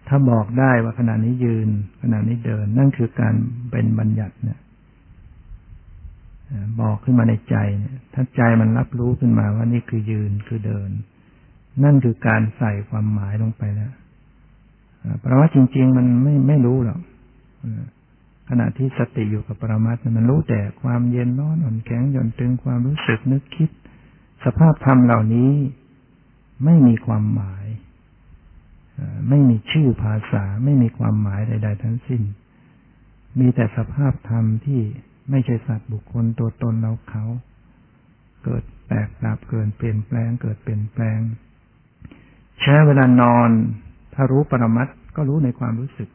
[0.07, 1.69] ถ้าบอกได้ว่าขณะนี้ยืน
[2.01, 3.33] ขณะนี้เดิน นั่นคือการ
[3.71, 4.59] เป็นบัญญัติเนี่ย
[6.81, 10.89] บอกขึ้นมาในใจเนี่ยถ้าใจมันรับรู้ขึ้นมาว่านี่คือยืนคือเดิน
[11.83, 13.91] นั่นคือการใส่ความหมายลงไปแล้ว
[15.21, 16.99] ปรมัตจริง ๆ มันไม่ไม่รู้หรอก
[18.49, 23.69] ขณะที่สติอยู่กับปรมัตมันรู้แต่ความเย็นร้อนอ่อนแข็งหย่อนตึงความรู้สึกนึกคิด
[24.45, 25.51] สภาพธรรมเหล่านี้
[26.65, 27.65] ไม่มีความหมาย
[29.29, 32.21] ไม่มีชื่อภาษาไม่มีความหมายใด ๆ ทั้งสิ้น
[33.39, 34.81] มีแต่สภาพธรรมที่
[35.29, 37.23] ไม่ใช่สัตว์บุคคลตัวตนเราเขา
[38.43, 41.19] เกิดแตกดับเกิดเปลี่ยนแปลง เกิดเปลี่ยนแปลง
[42.61, 43.49] ใช้เวลานอน
[44.13, 46.09] ถ้ารู้ปรมัตก็รู้ในความรู้สึก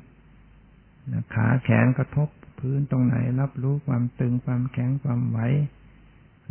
[1.34, 2.28] ขาแขนกระทบ
[2.58, 5.38] พื้นตรงไหน รับรู้ความตึงความแข็งความไหว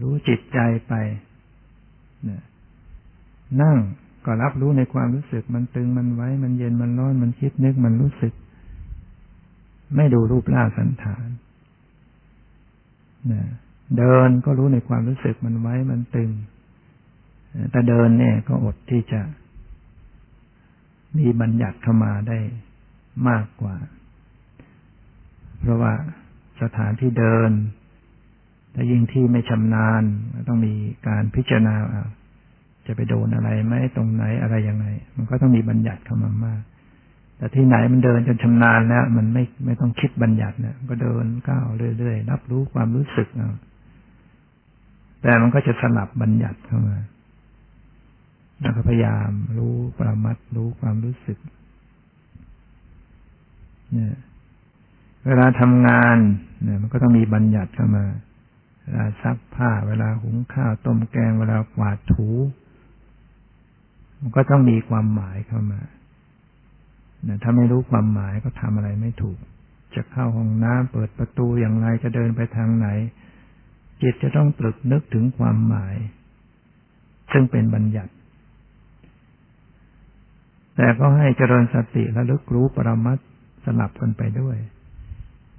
[0.02, 0.94] รู้จิตใจไป
[3.62, 3.78] นั่ง
[4.26, 8.34] ก็รับรู้ในความรู้สึก มันตึงมันไหวมันเย็นมันร้อนมันคิดนึกมันรู้สึก
[9.96, 11.28] ไม่ดูรูปร่างสันฐาน
[13.32, 13.42] นะ
[13.98, 16.32] เดินก็รู้ในความรู้สึกมันไว้มันตึง
[17.72, 19.22] แต่เดินเนี่ยก็อดที่จะ
[21.18, 22.38] มีบัญญัติเข้ามาได้
[23.30, 23.76] มากกว่า
[25.60, 25.94] เพราะว่า
[26.62, 27.52] สถานที่เดิน
[28.74, 30.04] ถ้ายิ่งที่ไม่ชำนาญ
[30.48, 30.74] ต้องมี
[31.08, 31.76] การพิจารณา
[32.86, 36.62] จะไปโดนอะไรไหมตรงไหนอะไรยังไง มันก็ต้องมีบัญญัติเข้ามามาก
[37.38, 41.66] แต่ที่ไหนมันเดินจนชำนาญแล้ว มันไม่ไม่ต้องคิดบัญญัติเนี่ยก็เดินก้าว
[42.00, 43.52] เรื่อยๆรับรู้ความรู้สึกเอา
[45.22, 46.98] แต่มันก็จะสลับบัญญัติเข้ามา
[48.62, 51.38] แล้วก็พยายามรู้ประมัดรู้ความรู้สึก
[53.94, 54.18] เนี่ย
[55.26, 56.18] เวลาทำงาน
[56.64, 58.06] เนี่ยมันก็ต้องมีบัญญัติเข้ามา
[58.84, 62.30] เวลาซักผ้า เวลาหุงข้าวต้มแกง เวลากวาดถู
[64.20, 65.82] มันก็ต้องมีความหมายเข้ามา
[67.28, 69.38] นี่ยถ้าไม่รู้ความหมายก็ทำอะไรไม่ถูก
[69.96, 72.88] จะเข้าห้องน้ำเปิดประตูอย่างไรจะเดินไปทางไหน
[74.02, 75.96] จิตจะต้องตรึกนึกถึงความหมาย
[77.32, 78.14] ซึ่งเป็นบัญญัติ
[80.76, 83.18] แต่ก็ให้เจริญสติและลึกรู้ปรมัต
[83.66, 84.58] สลับกันไปด้วย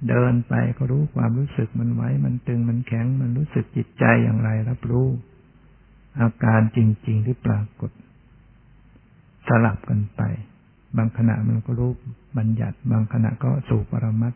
[0.09, 5.07] เดินไปก็รู้ความรู้สึกมันไว้ มันตึงมันแข็ง มันรู้สึกจิตใจอย่างไรรับรู้
[6.21, 7.91] อาการจริง ๆ ที่ปรากฏ
[9.47, 10.21] สลับกันไป
[10.97, 11.91] บางขณะมันก็รู้
[12.37, 14.33] บัญญัติ บางขณะก็สู่ปรมัต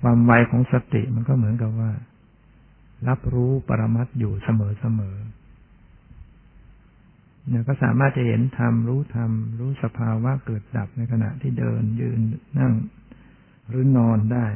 [0.00, 1.90] ความไวของสติมันก็เหมือนกับว่า
[3.08, 5.16] รับรู้ปรมัตอยู่เสมอเสมอ
[7.48, 12.20] เนี่ยก็สามารถจะเห็นธรรมรู้ธรรมรู้สภาวะเกิดดับในขณะที่เดินยืน
[12.58, 12.72] นั่ง
[13.68, 14.46] หรือนอนได้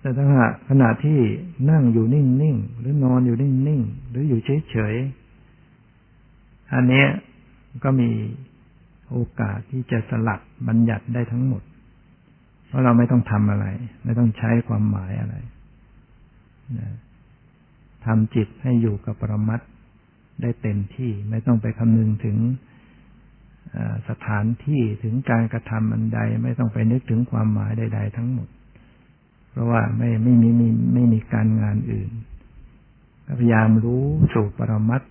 [0.00, 0.26] แต่ถ้า
[0.68, 1.18] ขณะที่
[1.70, 4.40] นั่งอยู่นิ่งๆหรือนอนอยู่นิ่งๆหรืออยู่
[4.70, 5.23] เฉยๆ
[6.72, 7.04] อันนี้
[7.84, 8.10] ก็มี
[9.10, 11.62] โอกาสที่จะสลัดบัญญัติได้ทั้งหมด
[12.66, 13.66] เพราะเราไม่ต้องทำอะไร
[14.04, 15.34] ไม่ต้องใช้ความหมายอะไร
[18.04, 19.60] ทำจิตให้อยู่กับปรมัต
[20.42, 22.36] ได้เต็มที่ไม่ต้องไปคำนึงถึง
[24.08, 28.48] สถานที่ถึงการกระทำอันใด ไม่ต้องไปนึกถึงความหมายใด ๆ ทั้งหมด
[29.50, 30.48] เพราะว่าไม่ไม่มี
[30.94, 32.10] ไม่มีการงานอื่น
[33.40, 34.04] พยายามรู้
[34.34, 35.02] สู่ปรมัต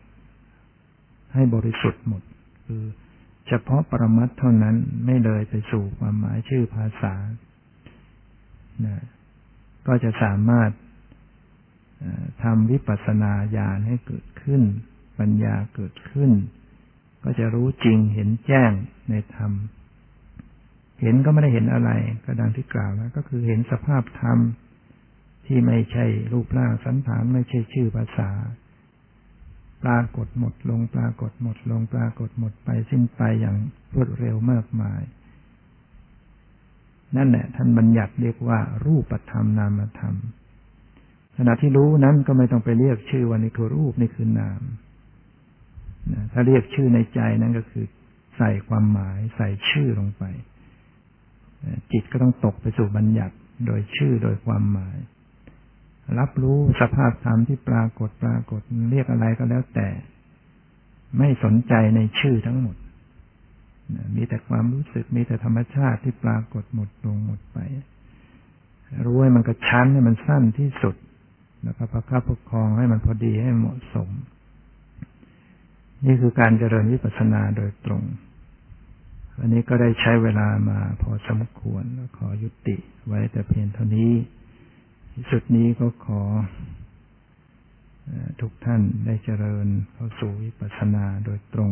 [1.33, 2.21] ให้บริสุทธิ์หมด
[2.65, 2.83] คือ
[3.47, 4.75] เฉพาะปรมัตเท่านั้น
[5.05, 7.15] ไม่เลยไปสู่ความหมายชื่อภาษา
[8.85, 9.03] นะ
[9.87, 10.71] ก็จะสามารถ
[12.43, 14.61] ทำวิปัสสนาญาณให้เกิดขึ้น
[15.19, 16.31] ปัญญาเกิดขึ้น
[17.23, 18.71] ก็จะรู้จริงเห็นแจ้ง
[19.09, 19.51] ในธรรม
[21.01, 21.91] เห็นก็ไม่ได้เห็นอะไร
[22.25, 24.37] ก็ดังที่กล่าวแล้ว ก็คือเห็นสภาพธรรม
[25.47, 28.29] ที่ไม่ใช่รูปร่างสันฐานไม่ใช่ชื่อภาษา
[29.83, 33.57] ปรากฏหมดลงปรากฏหมดลงปรากฏหมดไปสิ้นไปอย่าง
[33.93, 35.01] รวดเร็วมากมาย
[37.15, 40.15] นั่นแหละท่านบัญญัติเรียกว่า รูปธรรมนามธรรม
[41.37, 44.61] ขณะที่รู้นั้นก็ไม่ต้องไปเรียกชื่อว่านี่คือรูปนี่คือนาม
[46.31, 47.85] ถ้าเรียกชื่อในใจนั้นก็คือ
[48.37, 50.23] ใส่ความหมายใส่ชื่อลงไป
[51.91, 53.35] จิตก็ต้องตกไปสู่บัญญัติ
[53.67, 54.97] โดยชื่อโดยความหมาย
[56.19, 59.89] รับรู้สภาพธรรมที่ปรากฏปรากฏเรียกอะไรก็แล้วแต่
[61.17, 62.75] ไม่สนใจในชื่อทั้งหมด
[64.15, 67.57] มีแต่ความรู้สึกมีแต่ธรรมชาติที่ปรากฏหมดลงหมดไป
[69.05, 70.95] รู้ให้มันกระชั้นให้มันสั้นที่สุด
[71.63, 74.09] แล้วก็ประคับประคองให้มันพอดีให้เหมาะสม
[76.05, 78.03] นี่คือการเจริญวิปัสสนาโดยตรง
[79.37, 81.83] วันนี้ก็ได้ใช้เวลามาพอสมควร
[82.17, 82.75] ขอยุติ
[83.07, 84.11] ไว้แต่เพียงเท่านี้
[85.15, 86.21] ที่สุดนี้ก็ขอ
[88.41, 91.71] ทุกท่านได้เจริญเข้าสู่วิปัสสนาโดยตรง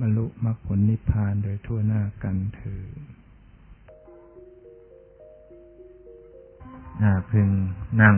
[0.00, 3.00] บรรลุมรรคผลนิพพานโดยทั่วหน้ากันเถิด
[7.30, 7.48] พึง
[8.02, 8.16] นั่ง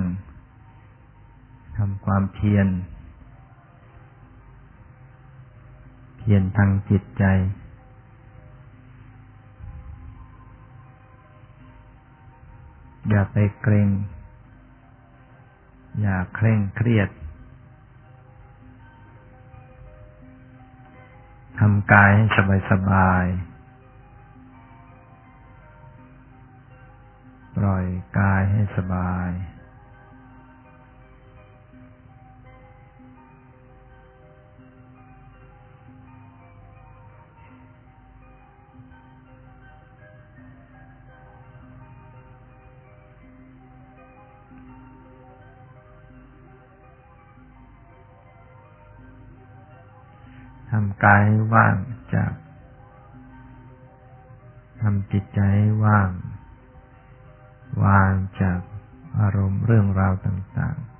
[1.77, 2.69] ทำความเพียร
[6.19, 7.25] เพียรทางจิตใจ
[13.09, 13.89] อย่าไปเกรง
[16.01, 17.09] อย่าเคร่งเครียด
[21.59, 23.25] ทำกายให้สบายสบาย
[27.57, 27.87] ปล่อย
[28.19, 51.75] กายให้สบายำกายให้ว่าง
[52.15, 52.33] จาก
[54.81, 56.11] ทำจิตใจให้ว่าง
[57.85, 58.61] วางจาก
[59.19, 60.96] อารมณ์เรื่องราวต่าง ๆ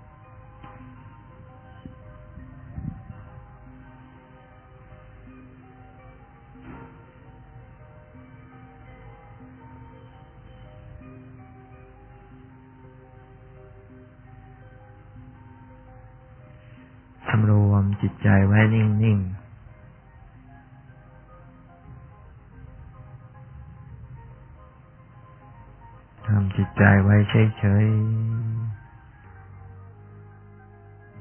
[26.79, 27.97] ใจไว้เฉยๆ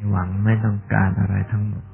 [0.09, 1.85] หวังไม่ต้องการอะไรทั้งหมด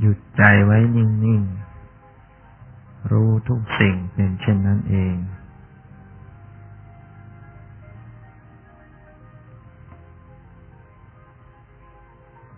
[0.00, 1.42] หยุดใจไว้นิ่ง
[2.26, 5.16] ๆ รู้ทุกสิ่งเป็นเช่นนั้นเอง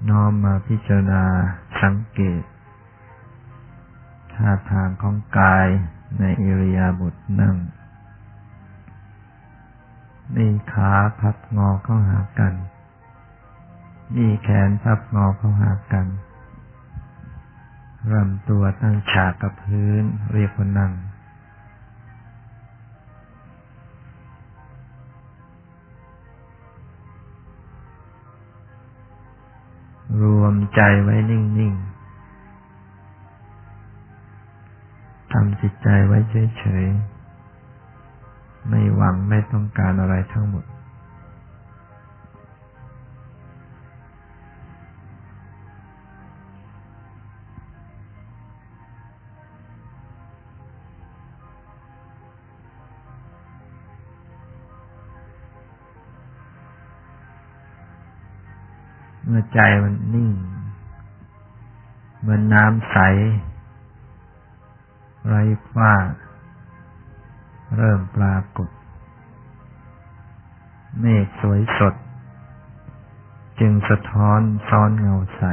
[0.08, 1.24] น้อมมาพิจารณา
[1.82, 2.42] สังเกต
[4.34, 5.68] ท่าทางของกาย
[6.18, 7.56] ในอิริยาบถนั่ง
[10.36, 12.54] นี่ขาพับงอเข้าหากัน
[14.16, 16.06] นี่แขนพับงอเข้าหากัน
[18.12, 20.02] รำตัวตั้งฉากกับพื้น
[20.32, 20.92] เรียกว่านั่ง
[30.22, 31.72] รวมใจไว้นิ่ง
[32.92, 36.18] ๆ ทำจิตใจไว้
[36.58, 36.84] เฉย
[37.62, 40.64] ๆ ไม่หวังไม่ต้องการอะไรทั้งหมด
[59.60, 60.32] ใจมันนิ่ง
[62.20, 62.98] เหมือนน้ำใส
[65.26, 65.42] ไร้
[65.72, 65.94] ฝ้า
[67.76, 68.68] เริ่มปรากฏ
[71.00, 71.94] เมฆสวยสด
[73.60, 75.44] จึงสะท้อนซ้อนเงาใส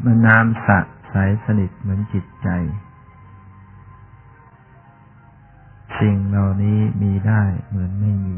[0.00, 1.14] เมื่อน้ำสะใส
[1.44, 2.48] สนิทเหมือนจิตใจ
[6.04, 8.36] สิ่งเหล่านี้มีได้เหมือนไม่มี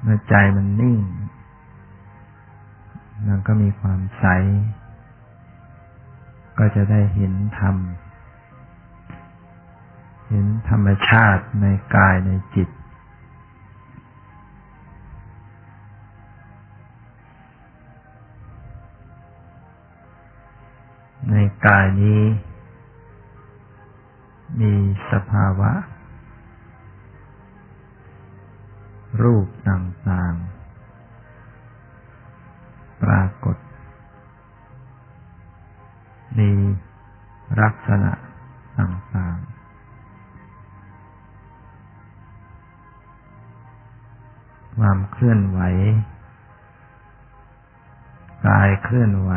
[0.00, 0.98] เมื่อใจมันนิ่ง
[3.26, 4.26] มันก็มีความใส
[6.58, 7.76] ก็จะได้เห็นธรรม
[10.28, 11.66] เห็นธรรมชาติใน
[11.96, 12.68] กายในจิต
[21.34, 22.22] ในกายนี้
[24.60, 24.74] มี
[25.10, 25.72] สภาวะ
[29.22, 33.56] รูปต่างๆ ปรากฏ
[36.38, 36.50] มี
[37.60, 38.12] ลักษณะ
[38.78, 39.54] ต่างๆ
[44.78, 45.60] ความเคลื่อนไหว
[48.46, 49.32] กายเคลื่อนไหว